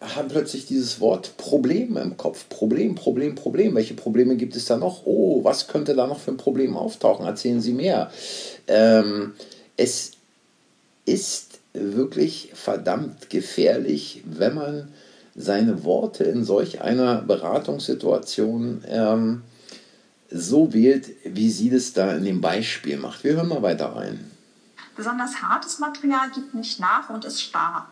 haben 0.01 0.29
plötzlich 0.29 0.65
dieses 0.65 0.99
Wort 0.99 1.37
Problem 1.37 1.95
im 1.97 2.17
Kopf. 2.17 2.49
Problem, 2.49 2.95
Problem, 2.95 3.35
Problem. 3.35 3.75
Welche 3.75 3.93
Probleme 3.93 4.35
gibt 4.35 4.55
es 4.55 4.65
da 4.65 4.77
noch? 4.77 5.05
Oh, 5.05 5.43
was 5.43 5.67
könnte 5.67 5.95
da 5.95 6.07
noch 6.07 6.19
für 6.19 6.31
ein 6.31 6.37
Problem 6.37 6.75
auftauchen? 6.75 7.25
Erzählen 7.25 7.61
Sie 7.61 7.73
mehr. 7.73 8.09
Ähm, 8.67 9.33
es 9.77 10.13
ist 11.05 11.59
wirklich 11.73 12.51
verdammt 12.53 13.29
gefährlich, 13.29 14.23
wenn 14.25 14.55
man 14.55 14.87
seine 15.35 15.83
Worte 15.83 16.23
in 16.23 16.43
solch 16.43 16.81
einer 16.81 17.21
Beratungssituation 17.21 18.83
ähm, 18.87 19.43
so 20.31 20.73
wählt, 20.73 21.09
wie 21.25 21.51
sie 21.51 21.69
das 21.69 21.93
da 21.93 22.13
in 22.13 22.23
dem 22.23 22.41
Beispiel 22.41 22.97
macht. 22.97 23.23
Wir 23.23 23.33
hören 23.33 23.49
mal 23.49 23.61
weiter 23.61 23.95
rein. 23.95 24.31
Besonders 24.95 25.41
hartes 25.41 25.79
Material 25.79 26.29
gibt 26.33 26.53
nicht 26.53 26.79
nach 26.79 27.09
und 27.09 27.25
ist 27.25 27.41
starr. 27.41 27.89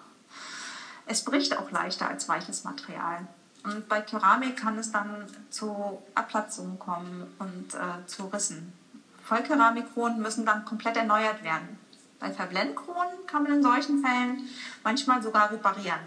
Es 1.06 1.24
bricht 1.24 1.58
auch 1.58 1.72
leichter 1.72 2.08
als 2.08 2.30
weiches 2.30 2.64
Material. 2.64 3.28
Und 3.64 3.90
bei 3.90 4.02
Keramik 4.02 4.56
kann 4.56 4.78
es 4.78 4.92
dann 4.92 5.26
zu 5.50 6.00
Abplatzungen 6.16 6.80
kommen 6.80 7.28
und 7.40 7.74
äh, 7.74 8.06
zu 8.08 8.28
Rissen. 8.28 8.74
Vollkeramikkronen 9.24 10.22
müssen 10.22 10.46
dann 10.46 10.66
komplett 10.66 10.98
erneuert 10.98 11.44
werden. 11.44 11.78
Bei 12.20 12.32
Verblendkronen 12.32 13.26
kann 13.28 13.44
man 13.44 13.54
in 13.54 13.64
solchen 13.64 14.04
Fällen 14.04 14.50
manchmal 14.84 15.22
sogar 15.22 15.52
reparieren. 15.52 16.00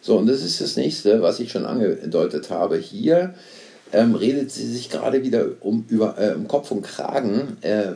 So, 0.00 0.18
und 0.18 0.26
das 0.26 0.42
ist 0.42 0.60
das 0.60 0.76
nächste, 0.76 1.22
was 1.22 1.40
ich 1.40 1.50
schon 1.50 1.64
angedeutet 1.64 2.50
habe. 2.50 2.76
Hier 2.76 3.34
ähm, 3.94 4.14
redet 4.14 4.50
sie 4.50 4.66
sich 4.66 4.90
gerade 4.90 5.22
wieder 5.22 5.46
um, 5.60 5.84
über, 5.88 6.18
äh, 6.18 6.34
um 6.34 6.48
Kopf 6.48 6.70
und 6.70 6.82
Kragen. 6.82 7.56
Äh, 7.62 7.92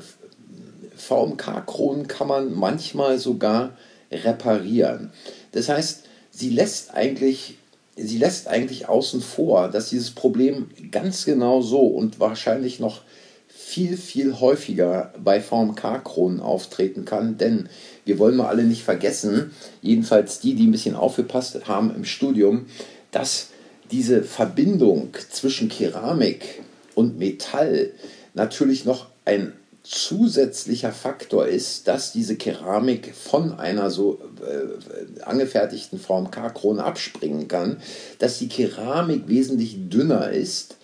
VMK-Kronen 0.96 2.08
kann 2.08 2.28
man 2.28 2.54
manchmal 2.54 3.18
sogar 3.18 3.76
reparieren. 4.10 5.12
Das 5.52 5.68
heißt, 5.68 6.04
sie 6.30 6.50
lässt 6.50 6.94
eigentlich 6.94 7.58
sie 8.00 8.18
lässt 8.18 8.48
eigentlich 8.48 8.88
außen 8.88 9.20
vor, 9.20 9.68
dass 9.68 9.90
dieses 9.90 10.12
Problem 10.12 10.68
ganz 10.90 11.24
genau 11.24 11.60
so 11.62 11.80
und 11.80 12.20
wahrscheinlich 12.20 12.78
noch 12.78 13.02
viel, 13.48 13.96
viel 13.96 14.38
häufiger 14.40 15.12
bei 15.22 15.40
VMK-Kronen 15.40 16.40
auftreten 16.40 17.04
kann, 17.04 17.38
denn 17.38 17.68
wir 18.04 18.18
wollen 18.18 18.36
mal 18.36 18.46
alle 18.46 18.64
nicht 18.64 18.84
vergessen, 18.84 19.50
jedenfalls 19.82 20.38
die, 20.40 20.54
die 20.54 20.68
ein 20.68 20.72
bisschen 20.72 20.94
aufgepasst 20.94 21.66
haben 21.66 21.94
im 21.94 22.04
Studium, 22.04 22.66
dass 23.10 23.48
diese 23.90 24.22
Verbindung 24.22 25.14
zwischen 25.30 25.68
Keramik 25.68 26.62
und 26.94 27.18
Metall 27.18 27.90
natürlich 28.34 28.84
noch 28.84 29.06
ein 29.24 29.52
zusätzlicher 29.82 30.92
Faktor 30.92 31.46
ist, 31.46 31.88
dass 31.88 32.12
diese 32.12 32.36
Keramik 32.36 33.14
von 33.14 33.58
einer 33.58 33.90
so 33.90 34.20
äh, 34.42 35.22
angefertigten 35.22 35.98
VMK-Krone 35.98 36.84
abspringen 36.84 37.48
kann, 37.48 37.78
dass 38.18 38.38
die 38.38 38.48
Keramik 38.48 39.28
wesentlich 39.28 39.88
dünner 39.88 40.30
ist 40.30 40.76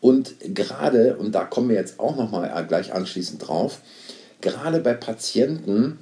und 0.00 0.36
gerade, 0.40 1.16
und 1.16 1.32
da 1.32 1.44
kommen 1.44 1.68
wir 1.68 1.76
jetzt 1.76 2.00
auch 2.00 2.16
nochmal 2.16 2.64
gleich 2.66 2.94
anschließend 2.94 3.46
drauf, 3.46 3.80
gerade 4.40 4.80
bei 4.80 4.94
Patienten, 4.94 5.98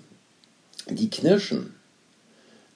die 0.88 1.10
knirschen, 1.10 1.74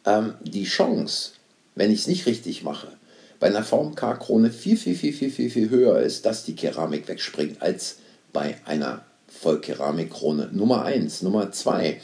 ähm, 0.07 0.35
die 0.41 0.65
Chance, 0.65 1.33
wenn 1.75 1.93
ich 1.93 2.01
es 2.01 2.07
nicht 2.09 2.27
richtig 2.27 2.65
mache, 2.65 2.98
bei 3.41 3.49
einer 3.49 3.63
VMK-Krone 3.63 4.51
viel, 4.51 4.77
viel, 4.77 4.95
viel, 4.95 5.13
viel, 5.13 5.31
viel, 5.31 5.51
viel 5.51 5.71
höher 5.71 6.01
ist, 6.01 6.27
dass 6.27 6.45
die 6.45 6.57
Keramik 6.57 7.09
wegspringt, 7.09 7.63
als 7.63 7.99
bei 8.33 8.57
einer 8.65 9.03
Vollkeramikkrone. 9.29 10.51
Nummer 10.53 10.85
eins. 10.85 11.23
Nummer 11.23 11.53
zwei, 11.53 12.01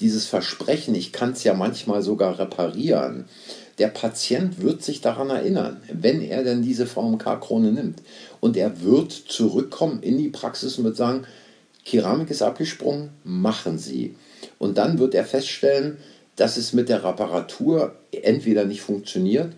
dieses 0.00 0.26
Versprechen, 0.26 0.94
ich 0.94 1.12
kann 1.12 1.32
es 1.32 1.44
ja 1.44 1.54
manchmal 1.54 2.02
sogar 2.02 2.38
reparieren. 2.38 3.26
der 3.78 3.88
Patient 3.88 4.60
wird 4.60 4.82
sich 4.82 5.00
daran 5.00 5.30
erinnern, 5.30 5.80
wenn 5.92 6.20
er 6.20 6.42
denn 6.42 6.62
diese 6.62 6.86
VMK-Krone 6.86 7.70
nimmt. 7.70 8.02
Und 8.40 8.56
er 8.56 8.82
wird 8.82 9.12
zurückkommen 9.12 10.02
in 10.02 10.18
die 10.18 10.30
Praxis 10.30 10.78
und 10.78 10.84
wird 10.84 10.96
sagen, 10.96 11.24
Keramik 11.84 12.28
ist 12.30 12.42
abgesprungen, 12.42 13.10
machen 13.22 13.78
Sie. 13.78 14.16
Und 14.58 14.78
dann 14.78 14.98
wird 14.98 15.14
er 15.14 15.24
feststellen, 15.24 15.98
dass 16.34 16.56
es 16.56 16.72
mit 16.72 16.88
der 16.88 17.04
Reparatur 17.04 17.94
entweder 18.10 18.64
nicht 18.64 18.80
funktioniert 18.80 19.52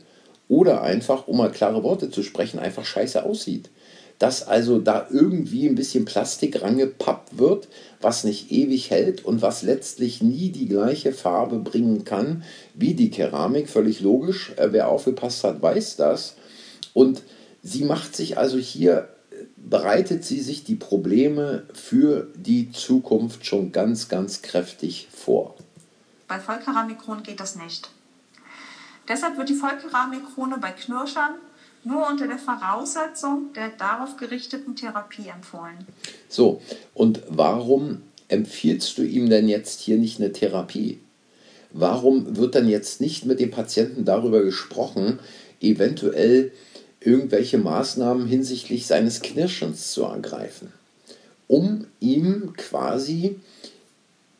oder 0.50 0.82
einfach, 0.82 1.28
um 1.28 1.38
mal 1.38 1.52
klare 1.52 1.84
Worte 1.84 2.10
zu 2.10 2.24
sprechen, 2.24 2.58
einfach 2.58 2.84
scheiße 2.84 3.22
aussieht. 3.22 3.70
Dass 4.18 4.46
also 4.46 4.78
da 4.80 5.06
irgendwie 5.08 5.66
ein 5.66 5.76
bisschen 5.76 6.04
Plastik 6.04 6.60
rangepappt 6.60 7.38
wird, 7.38 7.68
was 8.00 8.24
nicht 8.24 8.50
ewig 8.50 8.90
hält 8.90 9.24
und 9.24 9.42
was 9.42 9.62
letztlich 9.62 10.22
nie 10.22 10.50
die 10.50 10.68
gleiche 10.68 11.12
Farbe 11.12 11.60
bringen 11.60 12.04
kann 12.04 12.42
wie 12.74 12.94
die 12.94 13.10
Keramik. 13.10 13.68
Völlig 13.68 14.00
logisch. 14.00 14.52
Äh, 14.56 14.72
wer 14.72 14.88
aufgepasst 14.88 15.44
hat, 15.44 15.62
weiß 15.62 15.96
das. 15.96 16.34
Und 16.94 17.22
sie 17.62 17.84
macht 17.84 18.16
sich 18.16 18.36
also 18.36 18.58
hier, 18.58 19.08
bereitet 19.56 20.24
sie 20.24 20.40
sich 20.40 20.64
die 20.64 20.74
Probleme 20.74 21.62
für 21.72 22.26
die 22.34 22.72
Zukunft 22.72 23.46
schon 23.46 23.70
ganz, 23.70 24.08
ganz 24.08 24.42
kräftig 24.42 25.06
vor. 25.12 25.54
Bei 26.26 26.40
Vollkeramikkronen 26.40 27.22
geht 27.22 27.38
das 27.38 27.54
nicht. 27.54 27.88
Deshalb 29.10 29.36
wird 29.36 29.48
die 29.48 29.54
Vollkeramikkrone 29.54 30.58
bei 30.58 30.70
Knirschern 30.70 31.34
nur 31.82 32.08
unter 32.08 32.28
der 32.28 32.38
Voraussetzung 32.38 33.52
der 33.56 33.70
darauf 33.70 34.16
gerichteten 34.16 34.76
Therapie 34.76 35.28
empfohlen. 35.34 35.78
So, 36.28 36.62
und 36.94 37.20
warum 37.28 38.02
empfiehlst 38.28 38.96
du 38.98 39.02
ihm 39.02 39.28
denn 39.28 39.48
jetzt 39.48 39.80
hier 39.80 39.98
nicht 39.98 40.20
eine 40.20 40.32
Therapie? 40.32 41.00
Warum 41.72 42.36
wird 42.36 42.54
dann 42.54 42.68
jetzt 42.68 43.00
nicht 43.00 43.26
mit 43.26 43.40
dem 43.40 43.50
Patienten 43.50 44.04
darüber 44.04 44.42
gesprochen, 44.42 45.18
eventuell 45.60 46.52
irgendwelche 47.00 47.58
Maßnahmen 47.58 48.28
hinsichtlich 48.28 48.86
seines 48.86 49.22
Knirschens 49.22 49.90
zu 49.90 50.04
ergreifen, 50.04 50.72
um 51.48 51.86
ihm 51.98 52.52
quasi 52.56 53.40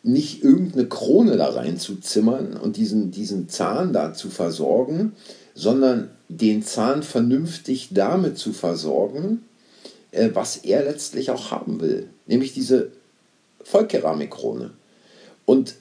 nicht 0.03 0.43
irgendeine 0.43 0.87
Krone 0.87 1.37
da 1.37 1.51
reinzuzimmern 1.51 2.57
und 2.57 2.77
diesen, 2.77 3.11
diesen 3.11 3.49
Zahn 3.49 3.93
da 3.93 4.15
zu 4.15 4.31
versorgen, 4.31 5.13
sondern 5.55 6.11
den 6.29 6.63
Zahn 6.63 7.03
vernünftig 7.03 7.89
damit 7.93 8.39
zu 8.39 8.53
versorgen, 8.53 9.45
äh, 10.13 10.31
was 10.33 10.59
er 10.59 10.85
letztlich 10.85 11.31
auch 11.31 11.51
haben 11.51 11.81
will, 11.81 12.09
nämlich 12.27 12.55
diese 12.55 12.93
Vollkeramikkrone. 13.63 14.71
Und 15.45 15.75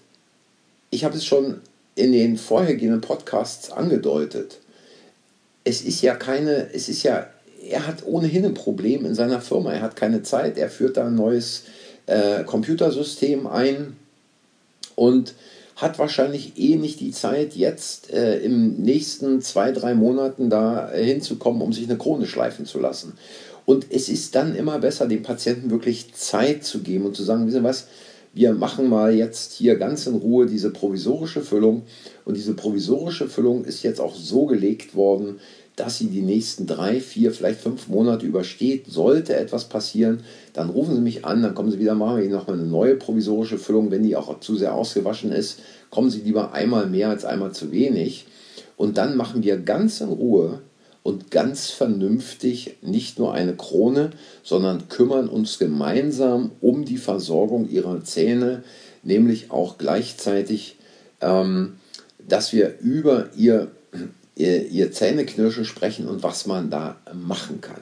ich 0.90 1.06
habe 1.06 1.16
es 1.16 1.26
schon 1.26 1.62
in 1.96 2.12
den 2.12 2.38
vorhergehenden 2.38 3.02
Podcasts 3.02 3.72
angedeutet. 3.72 4.60
Es 5.64 5.82
ist 5.82 6.02
ja 6.02 6.16
keine, 6.16 6.74
es 6.74 6.90
ist 6.90 7.04
ja, 7.04 7.28
er 7.70 7.88
hat 7.88 8.06
ohnehin 8.06 8.46
ein 8.46 8.54
Problem 8.54 9.06
in 9.06 9.16
seiner 9.16 9.42
Firma. 9.42 9.74
Er 9.74 9.82
hat 9.82 9.96
keine 9.96 10.24
Zeit. 10.24 10.58
Er 10.58 10.70
führt 10.70 10.98
da 10.98 11.08
ein 11.08 11.16
neues 11.16 11.64
äh, 12.06 12.44
Computersystem 12.44 13.46
ein 13.48 13.98
und 15.00 15.34
hat 15.78 15.98
wahrscheinlich 15.98 16.58
eh 16.58 16.76
nicht 16.76 17.00
die 17.00 17.12
Zeit, 17.12 17.56
jetzt 17.56 18.12
äh, 18.12 18.40
im 18.40 18.76
nächsten 18.82 19.42
zwei, 19.42 19.72
drei 19.72 19.96
Monaten 19.96 20.50
da 20.50 20.92
äh, 20.92 21.06
hinzukommen, 21.06 21.62
um 21.62 21.72
sich 21.72 21.88
eine 21.88 21.98
Krone 21.98 22.28
schleifen 22.28 22.66
zu 22.66 22.80
lassen. 22.80 23.14
Und 23.66 23.86
es 23.90 24.10
ist 24.10 24.36
dann 24.36 24.56
immer 24.56 24.80
besser, 24.80 25.08
dem 25.08 25.24
Patienten 25.24 25.72
wirklich 25.72 26.14
Zeit 26.14 26.66
zu 26.66 26.80
geben 26.80 27.06
und 27.06 27.16
zu 27.16 27.24
sagen, 27.24 27.48
wissen 27.48 27.60
Sie 27.60 27.64
was, 27.64 27.88
wir 28.34 28.52
machen 28.54 28.90
mal 28.90 29.14
jetzt 29.14 29.54
hier 29.54 29.78
ganz 29.78 30.06
in 30.06 30.16
Ruhe 30.16 30.48
diese 30.48 30.70
provisorische 30.70 31.42
Füllung. 31.42 31.84
Und 32.26 32.36
diese 32.36 32.56
provisorische 32.56 33.30
Füllung 33.30 33.64
ist 33.64 33.82
jetzt 33.84 34.02
auch 34.02 34.16
so 34.16 34.48
gelegt 34.48 34.96
worden, 34.96 35.40
dass 35.80 35.98
sie 35.98 36.08
die 36.08 36.22
nächsten 36.22 36.68
drei, 36.68 37.00
vier, 37.00 37.32
vielleicht 37.32 37.62
fünf 37.62 37.88
Monate 37.88 38.26
übersteht. 38.26 38.88
Sollte 38.88 39.38
etwas 39.38 39.70
passieren, 39.70 40.22
dann 40.52 40.70
rufen 40.70 40.96
Sie 40.96 41.02
mich 41.02 41.24
an, 41.24 41.42
dann 41.42 41.56
kommen 41.56 41.72
Sie 41.72 41.80
wieder, 41.80 41.96
machen 41.96 42.18
wir 42.18 42.24
Ihnen 42.24 42.34
nochmal 42.34 42.60
eine 42.60 42.68
neue 42.68 42.96
provisorische 42.96 43.58
Füllung. 43.58 43.90
Wenn 43.90 44.04
die 44.04 44.18
auch 44.18 44.42
zu 44.42 44.58
sehr 44.58 44.76
ausgewaschen 44.76 45.32
ist, 45.32 45.60
kommen 45.90 46.10
Sie 46.10 46.20
lieber 46.20 46.52
einmal 46.52 46.88
mehr 46.88 47.10
als 47.10 47.24
einmal 47.24 47.54
zu 47.54 47.72
wenig. 47.72 48.26
Und 48.76 48.98
dann 48.98 49.16
machen 49.16 49.42
wir 49.42 49.58
ganz 49.58 50.02
in 50.02 50.10
Ruhe 50.10 50.60
und 51.02 51.32
ganz 51.32 51.70
vernünftig 51.70 52.76
nicht 52.82 53.18
nur 53.18 53.34
eine 53.34 53.56
Krone, 53.56 54.12
sondern 54.44 54.90
kümmern 54.90 55.30
uns 55.30 55.60
gemeinsam 55.60 56.52
um 56.60 56.84
die 56.84 56.98
Versorgung 56.98 57.70
ihrer 57.70 58.04
Zähne, 58.04 58.64
nämlich 59.04 59.50
auch 59.50 59.78
gleichzeitig, 59.78 60.76
ähm, 61.22 61.78
dass 62.28 62.52
wir 62.52 62.80
über 62.80 63.30
ihr 63.38 63.72
ihr, 64.40 64.68
ihr 64.68 64.92
Zähneknirschen 64.92 65.66
sprechen 65.66 66.08
und 66.08 66.24
was 66.24 66.46
man 66.46 66.70
da 66.70 66.96
machen 67.14 67.60
kann. 67.60 67.82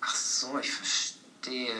Ach 0.00 0.14
so, 0.14 0.58
ich 0.60 0.70
verstehe. 0.70 1.72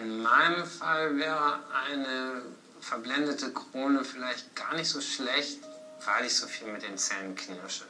In 0.00 0.22
meinem 0.22 0.64
Fall 0.64 1.16
wäre 1.18 1.58
eine 1.90 2.42
verblendete 2.80 3.50
Krone 3.50 4.04
vielleicht 4.04 4.54
gar 4.54 4.74
nicht 4.76 4.88
so 4.88 5.00
schlecht, 5.00 5.58
weil 6.06 6.26
ich 6.26 6.34
so 6.34 6.46
viel 6.46 6.68
mit 6.68 6.82
den 6.82 6.96
Zähnen 6.96 7.34
knirsche. 7.34 7.84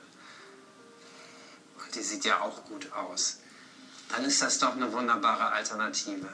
Und 1.77 1.95
die 1.95 2.03
sieht 2.03 2.25
ja 2.25 2.41
auch 2.41 2.65
gut 2.65 2.91
aus. 2.93 3.39
Dann 4.09 4.25
ist 4.25 4.41
das 4.41 4.59
doch 4.59 4.75
eine 4.75 4.91
wunderbare 4.91 5.53
Alternative. 5.53 6.29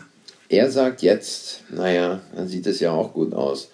Er 0.49 0.71
sagt 0.71 1.03
jetzt, 1.03 1.63
naja, 1.71 2.21
dann 2.35 2.47
sieht 2.47 2.67
es 2.69 2.79
ja 2.79 2.93
auch 2.93 3.13
gut 3.13 3.35
aus 3.35 3.69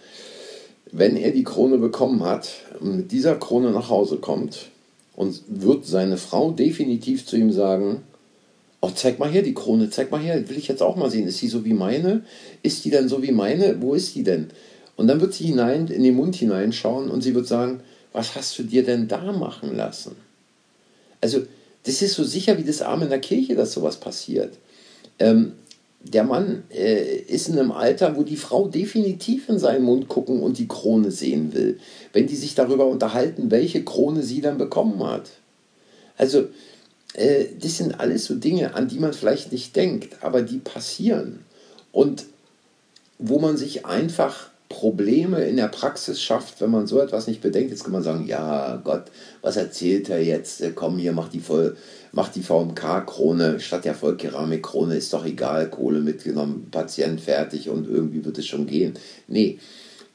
wenn 0.91 1.17
er 1.17 1.31
die 1.31 1.45
Krone 1.45 1.79
bekommen 1.79 2.23
hat 2.25 2.51
und 2.81 2.97
mit 2.97 3.13
dieser 3.13 3.37
Krone 3.37 3.71
nach 3.71 3.89
Hause 3.89 4.17
kommt 4.17 4.67
und 5.15 5.43
wird 5.47 5.87
seine 5.87 6.17
Frau 6.17 6.51
definitiv 6.51 7.27
zu 7.27 7.37
ihm 7.37 7.53
sagen, 7.53 8.03
oh, 8.81 8.91
zeig 8.95 9.19
mal 9.19 9.31
her 9.31 9.43
die 9.43 9.55
Krone, 9.55 9.91
zeig 9.91 10.11
mal 10.11 10.21
her, 10.21 10.49
will 10.49 10.59
ich 10.59 10.69
jetzt 10.69 10.83
auch 10.83 10.97
mal 10.97 11.11
sehen, 11.11 11.29
ist 11.29 11.39
sie 11.39 11.49
so 11.49 11.65
wie 11.65 11.73
meine? 11.73 12.23
Ist 12.63 12.85
die 12.85 12.91
denn 12.91 13.09
so 13.09 13.23
wie 13.23 13.33
meine? 13.33 13.81
Wo 13.81 13.95
ist 13.95 14.15
die 14.15 14.25
denn? 14.25 14.51
Und 14.97 15.07
dann 15.07 15.21
wird 15.21 15.33
sie 15.33 15.47
hinein, 15.47 15.87
in 15.89 16.03
den 16.03 16.17
Mund 16.17 16.37
hineinschauen 16.37 17.11
und 17.11 17.23
sie 17.23 17.35
wird 17.35 17.47
sagen, 17.47 17.81
was 18.13 18.35
hast 18.35 18.59
du 18.59 18.65
dir 18.65 18.85
denn 18.85 19.09
da 19.09 19.33
machen 19.33 19.75
lassen? 19.77 20.17
Also, 21.21 21.43
das 21.85 22.03
ist 22.03 22.15
so 22.15 22.25
sicher 22.25 22.59
wie 22.59 22.65
das 22.65 22.83
Arm 22.83 23.03
in 23.03 23.09
der 23.09 23.21
Kirche, 23.21 23.55
dass 23.55 23.73
sowas 23.73 23.99
passiert. 23.99 24.55
Ähm, 25.19 25.53
der 26.05 26.25
Mann 26.25 26.65
äh, 26.71 27.17
ist 27.17 27.49
in 27.49 27.59
einem 27.59 27.73
Alter, 27.73 28.17
wo 28.17 28.23
die 28.23 28.37
Frau 28.37 28.69
definitiv 28.69 29.49
in 29.49 29.59
seinen 29.59 29.85
Mund 29.85 30.09
gucken 30.09 30.43
und 30.43 30.59
die 30.59 30.69
Krone 30.69 31.11
sehen 31.11 31.55
will, 31.55 31.79
wenn 32.13 32.27
die 32.27 32.37
sich 32.37 32.55
darüber 32.55 32.87
unterhalten, 32.87 33.51
welche 33.51 33.85
Krone 33.85 34.23
sie 34.23 34.41
dann 34.41 34.59
bekommen 34.59 35.03
hat. 35.05 35.31
Also, 36.17 36.49
äh, 37.15 37.47
das 37.61 37.79
sind 37.79 38.01
alles 38.01 38.25
so 38.25 38.35
Dinge, 38.35 38.75
an 38.75 38.89
die 38.89 38.99
man 38.99 39.13
vielleicht 39.13 39.53
nicht 39.53 39.77
denkt, 39.77 40.23
aber 40.23 40.43
die 40.43 40.59
passieren. 40.59 41.45
Und 41.93 42.27
wo 43.19 43.39
man 43.39 43.57
sich 43.57 43.87
einfach 43.87 44.52
Probleme 44.83 45.45
in 45.45 45.59
der 45.59 45.69
Praxis 45.69 46.21
schafft, 46.21 46.61
wenn 46.61 46.73
man 46.73 46.89
so 46.89 46.99
etwas 46.99 47.29
nicht 47.29 47.41
bedenkt. 47.41 47.71
Jetzt 47.71 47.85
kann 47.85 47.93
man 47.93 48.03
sagen, 48.03 48.27
ja 48.27 48.81
Gott, 48.83 49.05
was 49.41 49.57
erzählt 49.57 50.09
er 50.09 50.21
jetzt? 50.21 50.61
Äh, 50.61 50.73
komm 50.75 50.99
hier, 50.99 51.13
mach 51.13 51.29
die 51.29 51.39
voll, 51.39 51.77
mach 52.11 52.31
die 52.31 52.43
VMK-Krone 52.43 53.61
statt 53.61 53.85
der 53.85 53.95
Vollkeramik-Krone, 53.95 54.97
ist 54.97 55.13
doch 55.13 55.25
egal, 55.25 55.71
Kohle 55.71 56.01
mitgenommen, 56.01 56.67
Patient 56.73 57.21
fertig 57.21 57.69
und 57.69 57.89
irgendwie 57.89 58.25
wird 58.25 58.39
es 58.39 58.47
schon 58.47 58.67
gehen. 58.67 58.95
Nee, 59.29 59.61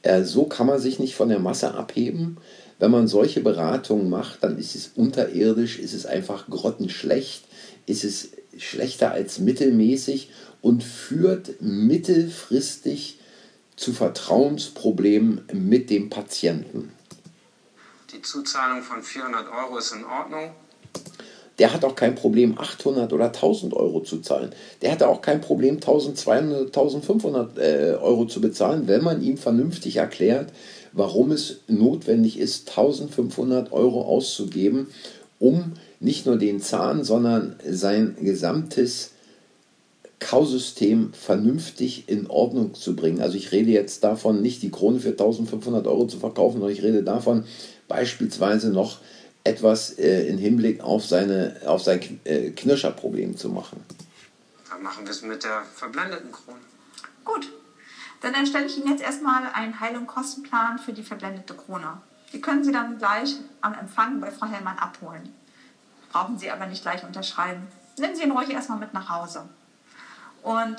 äh, 0.02 0.22
so 0.24 0.44
kann 0.44 0.66
man 0.66 0.78
sich 0.78 0.98
nicht 0.98 1.14
von 1.14 1.30
der 1.30 1.38
Masse 1.38 1.72
abheben. 1.72 2.36
Wenn 2.78 2.90
man 2.90 3.08
solche 3.08 3.40
Beratungen 3.40 4.10
macht, 4.10 4.44
dann 4.44 4.58
ist 4.58 4.74
es 4.74 4.90
unterirdisch, 4.94 5.78
ist 5.78 5.94
es 5.94 6.04
einfach 6.04 6.50
grottenschlecht, 6.50 7.44
ist 7.86 8.04
es 8.04 8.32
schlechter 8.58 9.12
als 9.12 9.38
mittelmäßig 9.38 10.28
und 10.60 10.84
führt 10.84 11.62
mittelfristig 11.62 13.17
zu 13.78 13.92
Vertrauensproblemen 13.92 15.42
mit 15.52 15.88
dem 15.88 16.10
Patienten. 16.10 16.92
Die 18.12 18.20
Zuzahlung 18.20 18.82
von 18.82 19.02
400 19.02 19.46
Euro 19.48 19.78
ist 19.78 19.92
in 19.92 20.04
Ordnung. 20.04 20.50
Der 21.58 21.72
hat 21.72 21.84
auch 21.84 21.94
kein 21.94 22.14
Problem, 22.14 22.58
800 22.58 23.12
oder 23.12 23.26
1000 23.26 23.74
Euro 23.74 24.00
zu 24.00 24.20
zahlen. 24.20 24.52
Der 24.82 24.92
hat 24.92 25.02
auch 25.02 25.22
kein 25.22 25.40
Problem, 25.40 25.76
1200, 25.76 26.66
1500 26.66 27.58
äh, 27.58 27.96
Euro 28.00 28.26
zu 28.26 28.40
bezahlen, 28.40 28.88
wenn 28.88 29.02
man 29.02 29.22
ihm 29.22 29.36
vernünftig 29.36 29.96
erklärt, 29.96 30.52
warum 30.92 31.30
es 31.30 31.60
notwendig 31.68 32.38
ist, 32.38 32.68
1500 32.70 33.72
Euro 33.72 34.02
auszugeben, 34.02 34.88
um 35.38 35.74
nicht 36.00 36.26
nur 36.26 36.36
den 36.36 36.60
Zahn, 36.60 37.04
sondern 37.04 37.56
sein 37.68 38.16
gesamtes 38.20 39.12
Kausystem 40.20 41.12
vernünftig 41.12 42.08
in 42.08 42.28
Ordnung 42.28 42.74
zu 42.74 42.96
bringen. 42.96 43.20
Also 43.20 43.36
ich 43.36 43.52
rede 43.52 43.70
jetzt 43.70 44.02
davon, 44.02 44.42
nicht 44.42 44.62
die 44.62 44.70
Krone 44.70 45.00
für 45.00 45.10
1500 45.10 45.86
Euro 45.86 46.06
zu 46.06 46.18
verkaufen, 46.18 46.60
sondern 46.60 46.72
ich 46.72 46.82
rede 46.82 47.02
davon, 47.02 47.44
beispielsweise 47.86 48.70
noch 48.70 48.98
etwas 49.44 49.92
äh, 49.98 50.26
im 50.26 50.38
Hinblick 50.38 50.80
auf, 50.80 51.06
seine, 51.06 51.56
auf 51.66 51.82
sein 51.82 52.20
äh, 52.24 52.50
Knirscherproblem 52.50 53.36
zu 53.36 53.48
machen. 53.48 53.82
Dann 54.68 54.82
machen 54.82 55.04
wir 55.04 55.10
es 55.10 55.22
mit 55.22 55.44
der 55.44 55.62
verblendeten 55.74 56.32
Krone. 56.32 56.58
Gut, 57.24 57.50
dann 58.20 58.34
erstelle 58.34 58.66
ich 58.66 58.76
Ihnen 58.76 58.88
jetzt 58.88 59.02
erstmal 59.02 59.44
einen 59.54 59.80
Heil- 59.80 59.96
und 59.96 60.06
Kostenplan 60.06 60.78
für 60.78 60.92
die 60.92 61.02
verblendete 61.02 61.54
Krone. 61.54 62.00
Die 62.32 62.40
können 62.40 62.64
Sie 62.64 62.72
dann 62.72 62.98
gleich 62.98 63.36
am 63.60 63.74
Empfang 63.74 64.20
bei 64.20 64.30
Frau 64.30 64.46
Hellmann 64.46 64.78
abholen. 64.78 65.32
Brauchen 66.12 66.38
Sie 66.38 66.50
aber 66.50 66.66
nicht 66.66 66.82
gleich 66.82 67.04
unterschreiben. 67.04 67.66
Nehmen 67.98 68.16
Sie 68.16 68.22
ihn 68.22 68.32
ruhig 68.32 68.50
erstmal 68.50 68.78
mit 68.78 68.92
nach 68.92 69.08
Hause. 69.08 69.48
Und 70.48 70.76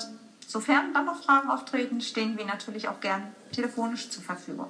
sofern 0.48 0.92
dann 0.92 1.06
noch 1.06 1.22
Fragen 1.22 1.48
auftreten, 1.48 2.00
stehen 2.00 2.36
wir 2.36 2.44
natürlich 2.44 2.88
auch 2.88 2.98
gern 3.00 3.22
telefonisch 3.52 4.10
zur 4.10 4.24
Verfügung. 4.24 4.66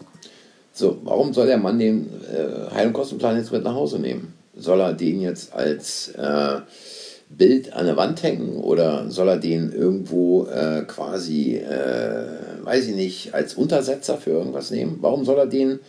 So, 0.74 0.98
warum 1.04 1.32
soll 1.32 1.46
der 1.46 1.56
Mann 1.56 1.78
den 1.78 2.10
äh, 2.30 2.74
Heil- 2.74 2.92
jetzt 2.94 3.50
mit 3.50 3.64
nach 3.64 3.74
Hause 3.74 3.98
nehmen? 3.98 4.34
Soll 4.54 4.78
er 4.80 4.92
den 4.92 5.22
jetzt 5.22 5.54
als 5.54 6.08
äh, 6.08 6.60
Bild 7.30 7.72
an 7.72 7.86
der 7.86 7.96
Wand 7.96 8.22
hängen 8.22 8.58
oder 8.58 9.10
soll 9.10 9.28
er 9.28 9.38
den 9.38 9.72
irgendwo 9.72 10.44
äh, 10.46 10.82
quasi, 10.86 11.56
äh, 11.56 12.26
weiß 12.62 12.88
ich 12.88 12.94
nicht, 12.94 13.32
als 13.32 13.54
Untersetzer 13.54 14.18
für 14.18 14.32
irgendwas 14.32 14.70
nehmen? 14.70 14.98
Warum 15.00 15.24
soll 15.24 15.38
er 15.38 15.46
den, 15.46 15.80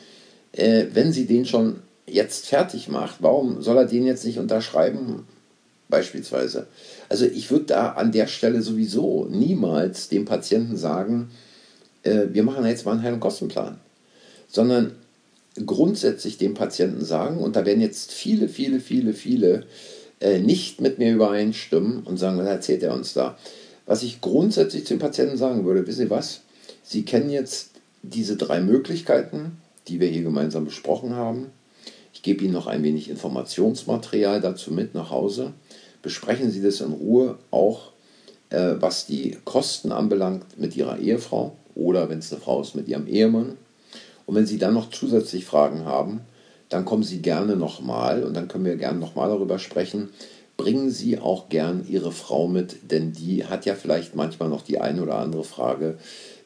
äh, 0.54 0.86
wenn 0.94 1.12
sie 1.12 1.26
den 1.26 1.46
schon 1.46 1.82
jetzt 2.08 2.48
fertig 2.48 2.88
macht, 2.88 3.16
warum 3.20 3.62
soll 3.62 3.78
er 3.78 3.86
den 3.86 4.06
jetzt 4.06 4.24
nicht 4.24 4.40
unterschreiben? 4.40 5.28
Beispielsweise. 5.92 6.66
Also 7.10 7.26
ich 7.26 7.52
würde 7.52 7.66
da 7.66 7.90
an 7.92 8.12
der 8.12 8.26
Stelle 8.26 8.64
sowieso 8.64 9.28
niemals 9.30 10.10
dem 10.10 10.26
Patienten 10.26 10.76
sagen, 10.76 11.30
äh, 12.02 12.28
wir 12.32 12.42
machen 12.42 12.66
jetzt 12.66 12.86
mal 12.86 12.94
einen 12.94 13.04
Heil- 13.04 13.14
und 13.14 13.20
Kostenplan 13.20 13.78
sondern 14.52 14.92
grundsätzlich 15.66 16.38
dem 16.38 16.54
Patienten 16.54 17.04
sagen, 17.04 17.38
und 17.38 17.56
da 17.56 17.66
werden 17.66 17.82
jetzt 17.82 18.12
viele, 18.12 18.50
viele, 18.50 18.80
viele, 18.80 19.14
viele 19.14 19.66
äh, 20.20 20.40
nicht 20.40 20.82
mit 20.82 21.00
mir 21.00 21.14
übereinstimmen 21.14 22.04
und 22.04 22.18
sagen, 22.18 22.38
was 22.38 22.48
erzählt 22.48 22.84
er 22.84 22.94
uns 22.94 23.14
da? 23.14 23.38
Was 23.86 24.04
ich 24.04 24.22
grundsätzlich 24.22 24.86
zum 24.86 25.00
Patienten 25.00 25.38
sagen 25.38 25.66
würde, 25.66 25.88
wissen 25.88 26.06
Sie 26.06 26.10
was? 26.10 26.42
Sie 26.84 27.04
kennen 27.04 27.30
jetzt 27.30 27.72
diese 28.04 28.36
drei 28.36 28.62
Möglichkeiten, 28.62 29.58
die 29.88 30.00
wir 30.00 30.08
hier 30.08 30.24
gemeinsam 30.24 30.66
besprochen 30.66 31.16
haben. 31.16 31.48
Ich 32.14 32.22
gebe 32.22 32.44
Ihnen 32.44 32.54
noch 32.54 32.68
ein 32.68 32.84
wenig 32.84 33.10
Informationsmaterial 33.10 34.42
dazu 34.42 34.72
mit 34.72 34.94
nach 34.94 35.10
Hause. 35.10 35.54
Besprechen 36.02 36.52
Sie 36.52 36.62
das 36.62 36.82
in 36.82 36.94
Ruhe 36.94 37.38
auch, 37.52 37.92
äh, 38.50 38.76
was 38.80 39.06
die 39.06 39.38
Kosten 39.46 39.92
anbelangt 39.92 40.58
mit 40.58 40.76
Ihrer 40.76 41.00
Ehefrau 41.00 41.56
oder 41.76 42.10
wenn 42.10 42.20
es 42.20 42.32
eine 42.32 42.42
Frau 42.42 42.62
ist 42.62 42.76
mit 42.76 42.88
ihrem 42.88 43.08
Ehemann. 43.08 43.58
Und 44.26 44.36
wenn 44.36 44.46
Sie 44.46 44.58
dann 44.58 44.74
noch 44.74 44.90
zusätzlich 44.90 45.46
Fragen 45.46 45.86
haben, 45.86 46.22
dann 46.70 46.86
kommen 46.86 47.04
Sie 47.04 47.22
gerne 47.22 47.56
nochmal 47.56 48.24
und 48.24 48.34
dann 48.34 48.48
können 48.48 48.66
wir 48.66 48.78
gerne 48.78 49.00
nochmal 49.00 49.30
darüber 49.30 49.60
sprechen. 49.60 50.10
Bringen 50.58 50.90
Sie 50.90 51.20
auch 51.20 51.50
gern 51.50 51.86
Ihre 51.88 52.12
Frau 52.12 52.48
mit, 52.48 52.92
denn 52.92 53.14
die 53.14 53.46
hat 53.46 53.66
ja 53.66 53.76
vielleicht 53.76 54.16
manchmal 54.16 54.50
noch 54.50 54.62
die 54.62 54.80
eine 54.80 55.02
oder 55.02 55.16
andere 55.16 55.44
Frage, 55.44 55.98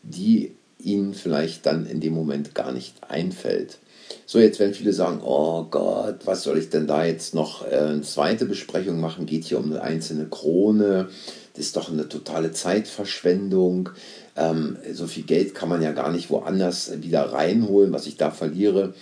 die 0.04 0.56
Ihnen 0.80 1.14
vielleicht 1.14 1.66
dann 1.66 1.86
in 1.86 2.00
dem 2.00 2.14
Moment 2.14 2.56
gar 2.56 2.72
nicht 2.72 3.10
einfällt. 3.10 3.78
So, 4.26 4.40
jetzt 4.40 4.60
werden 4.60 4.74
viele 4.74 4.94
sagen, 4.94 5.22
oh 5.24 5.66
Gott, 5.70 6.20
was 6.26 6.44
soll 6.44 6.58
ich 6.58 6.70
denn 6.70 6.88
da 6.88 7.06
jetzt 7.06 7.36
noch 7.36 7.66
äh, 7.66 7.76
eine 7.76 8.02
zweite 8.02 8.46
Besprechung 8.46 9.00
machen? 9.00 9.26
Geht 9.26 9.46
hier 9.46 9.60
um 9.60 9.72
eine 9.72 9.82
einzelne 9.82 10.26
Krone? 10.26 11.10
Das 11.54 11.66
ist 11.68 11.78
doch 11.78 11.90
eine 11.92 12.10
totale 12.10 12.52
Zeitverschwendung. 12.52 13.90
Ähm, 14.36 14.78
so 14.94 15.08
viel 15.08 15.24
Geld 15.24 15.56
kann 15.56 15.70
man 15.70 15.82
ja 15.82 15.92
gar 15.92 16.12
nicht 16.12 16.30
woanders 16.30 17.02
wieder 17.02 17.32
reinholen, 17.32 17.94
was 17.94 18.08
ich 18.08 18.18
da 18.18 18.32
verliere. 18.32 18.94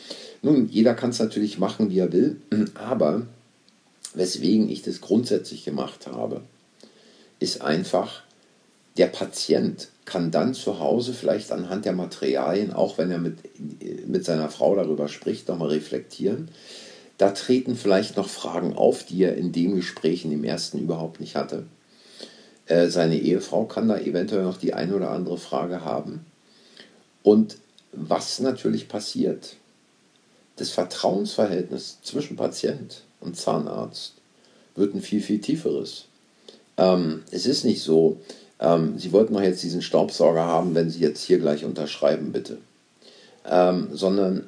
Nun, 0.42 0.70
jeder 0.70 0.94
kann 0.94 1.10
es 1.12 1.20
natürlich 1.20 1.58
machen, 1.58 1.90
wie 1.90 2.00
er 2.00 2.12
will, 2.12 2.38
aber 2.76 3.24
weswegen 4.14 4.70
ich 4.70 4.84
das 4.84 5.02
grundsätzlich 5.02 5.66
gemacht 5.66 6.06
habe, 6.08 6.42
ist 7.40 7.62
einfach, 7.62 8.24
der 8.98 9.08
Patient 9.08 9.90
kann 10.06 10.32
dann 10.32 10.54
zu 10.54 10.80
Hause 10.80 11.14
vielleicht 11.14 11.52
anhand 11.52 11.86
der 11.86 11.94
Materialien, 11.94 12.74
auch 12.74 12.98
wenn 12.98 13.10
er 13.10 13.18
mit, 13.18 13.38
mit 14.08 14.26
seiner 14.26 14.50
Frau 14.50 14.76
darüber 14.76 15.08
spricht, 15.08 15.48
nochmal 15.48 15.70
reflektieren. 15.70 16.50
Da 17.18 17.32
treten 17.32 17.76
vielleicht 17.76 18.18
noch 18.18 18.28
Fragen 18.28 18.76
auf, 18.76 19.06
die 19.06 19.24
er 19.24 19.36
in 19.36 19.52
dem 19.52 19.76
Gespräch, 19.76 20.26
in 20.26 20.32
dem 20.32 20.44
ersten 20.44 20.80
überhaupt 20.80 21.20
nicht 21.20 21.36
hatte. 21.36 21.66
Äh, 22.66 22.88
seine 22.88 23.18
Ehefrau 23.18 23.66
kann 23.66 23.88
da 23.88 23.98
eventuell 23.98 24.44
noch 24.44 24.58
die 24.58 24.74
eine 24.74 24.96
oder 24.96 25.12
andere 25.12 25.38
Frage 25.38 25.86
haben. 25.86 26.26
Und 27.22 27.58
was 27.92 28.40
natürlich 28.40 28.88
passiert, 28.88 29.56
das 30.58 30.70
Vertrauensverhältnis 30.70 32.00
zwischen 32.04 32.36
Patient 32.36 33.04
und 33.20 33.38
Zahnarzt 33.38 34.14
wird 34.76 34.94
ein 34.94 35.02
viel, 35.02 35.22
viel 35.22 35.40
tieferes. 35.40 36.06
Ähm, 36.78 37.24
es 37.32 37.46
ist 37.46 37.64
nicht 37.64 37.82
so, 37.82 38.20
ähm, 38.64 38.98
Sie 38.98 39.12
wollten 39.12 39.34
doch 39.34 39.42
jetzt 39.42 39.62
diesen 39.62 39.82
Staubsauger 39.82 40.46
haben, 40.46 40.74
wenn 40.74 40.90
Sie 40.90 41.02
jetzt 41.02 41.24
hier 41.24 41.38
gleich 41.38 41.66
unterschreiben, 41.66 42.32
bitte. 42.32 42.58
Ähm, 43.46 43.90
sondern 43.92 44.46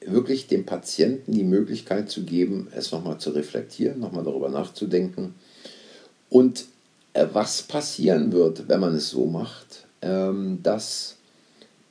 wirklich 0.00 0.46
dem 0.46 0.64
Patienten 0.64 1.32
die 1.32 1.44
Möglichkeit 1.44 2.08
zu 2.08 2.22
geben, 2.22 2.68
es 2.74 2.92
nochmal 2.92 3.18
zu 3.18 3.30
reflektieren, 3.30 3.98
nochmal 3.98 4.24
darüber 4.24 4.48
nachzudenken 4.48 5.34
und 6.30 6.66
äh, 7.12 7.26
was 7.32 7.62
passieren 7.62 8.32
wird, 8.32 8.68
wenn 8.68 8.80
man 8.80 8.94
es 8.94 9.10
so 9.10 9.26
macht, 9.26 9.86
ähm, 10.02 10.60
dass 10.62 11.16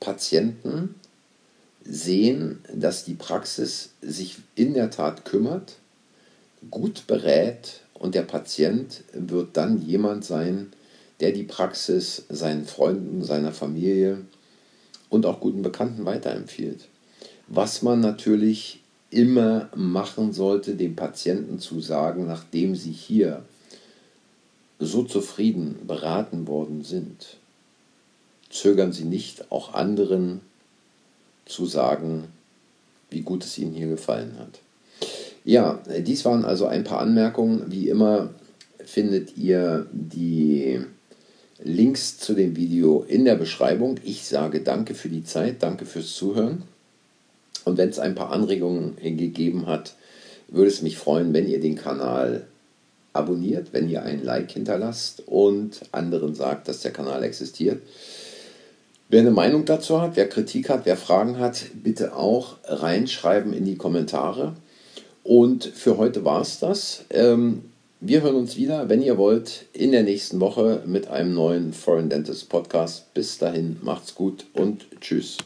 Patienten 0.00 0.94
sehen, 1.84 2.60
dass 2.74 3.04
die 3.04 3.14
Praxis 3.14 3.90
sich 4.00 4.38
in 4.54 4.74
der 4.74 4.90
Tat 4.90 5.24
kümmert, 5.24 5.76
gut 6.70 7.06
berät 7.06 7.80
und 7.94 8.14
der 8.14 8.22
Patient 8.22 9.04
wird 9.12 9.56
dann 9.56 9.82
jemand 9.82 10.24
sein, 10.24 10.72
der 11.20 11.32
die 11.32 11.44
Praxis 11.44 12.24
seinen 12.28 12.64
Freunden, 12.64 13.24
seiner 13.24 13.52
Familie 13.52 14.18
und 15.08 15.26
auch 15.26 15.40
guten 15.40 15.62
Bekannten 15.62 16.04
weiterempfiehlt. 16.04 16.88
Was 17.48 17.82
man 17.82 18.00
natürlich 18.00 18.80
immer 19.10 19.70
machen 19.74 20.32
sollte, 20.32 20.74
dem 20.74 20.96
Patienten 20.96 21.58
zu 21.58 21.80
sagen, 21.80 22.26
nachdem 22.26 22.74
sie 22.74 22.90
hier 22.90 23.44
so 24.78 25.04
zufrieden 25.04 25.86
beraten 25.86 26.46
worden 26.46 26.84
sind, 26.84 27.38
zögern 28.50 28.92
Sie 28.92 29.04
nicht, 29.04 29.50
auch 29.50 29.74
anderen 29.74 30.40
zu 31.46 31.66
sagen, 31.66 32.24
wie 33.10 33.22
gut 33.22 33.44
es 33.44 33.56
Ihnen 33.58 33.72
hier 33.72 33.88
gefallen 33.88 34.36
hat. 34.38 34.60
Ja, 35.44 35.80
dies 36.00 36.24
waren 36.24 36.44
also 36.44 36.66
ein 36.66 36.84
paar 36.84 37.00
Anmerkungen. 37.00 37.70
Wie 37.70 37.88
immer 37.88 38.30
findet 38.84 39.36
ihr 39.36 39.86
die 39.92 40.80
Links 41.62 42.18
zu 42.18 42.34
dem 42.34 42.56
Video 42.56 43.04
in 43.08 43.24
der 43.24 43.34
Beschreibung. 43.34 43.98
Ich 44.04 44.26
sage 44.26 44.60
danke 44.60 44.94
für 44.94 45.08
die 45.08 45.24
Zeit, 45.24 45.62
danke 45.62 45.86
fürs 45.86 46.14
Zuhören. 46.14 46.62
Und 47.64 47.78
wenn 47.78 47.88
es 47.88 47.98
ein 47.98 48.14
paar 48.14 48.30
Anregungen 48.30 48.96
gegeben 48.96 49.66
hat, 49.66 49.94
würde 50.48 50.68
es 50.68 50.82
mich 50.82 50.98
freuen, 50.98 51.32
wenn 51.32 51.48
ihr 51.48 51.60
den 51.60 51.76
Kanal 51.76 52.46
abonniert, 53.12 53.72
wenn 53.72 53.88
ihr 53.88 54.02
ein 54.02 54.22
Like 54.22 54.52
hinterlasst 54.52 55.22
und 55.26 55.80
anderen 55.92 56.34
sagt, 56.34 56.68
dass 56.68 56.82
der 56.82 56.92
Kanal 56.92 57.24
existiert. 57.24 57.82
Wer 59.08 59.20
eine 59.20 59.30
Meinung 59.30 59.64
dazu 59.64 60.00
hat, 60.00 60.16
wer 60.16 60.28
Kritik 60.28 60.68
hat, 60.68 60.84
wer 60.84 60.96
Fragen 60.96 61.38
hat, 61.38 61.64
bitte 61.82 62.14
auch 62.14 62.56
reinschreiben 62.64 63.52
in 63.52 63.64
die 63.64 63.76
Kommentare. 63.76 64.54
Und 65.22 65.64
für 65.64 65.96
heute 65.96 66.24
war 66.24 66.40
es 66.40 66.58
das. 66.58 67.04
Ähm, 67.10 67.62
wir 68.00 68.22
hören 68.22 68.36
uns 68.36 68.56
wieder, 68.56 68.88
wenn 68.88 69.02
ihr 69.02 69.18
wollt, 69.18 69.66
in 69.72 69.92
der 69.92 70.02
nächsten 70.02 70.40
Woche 70.40 70.82
mit 70.86 71.08
einem 71.08 71.34
neuen 71.34 71.72
Foreign 71.72 72.08
Dentist 72.08 72.48
Podcast. 72.48 73.12
Bis 73.14 73.38
dahin, 73.38 73.78
macht's 73.82 74.14
gut 74.14 74.46
und 74.52 74.86
tschüss. 75.00 75.38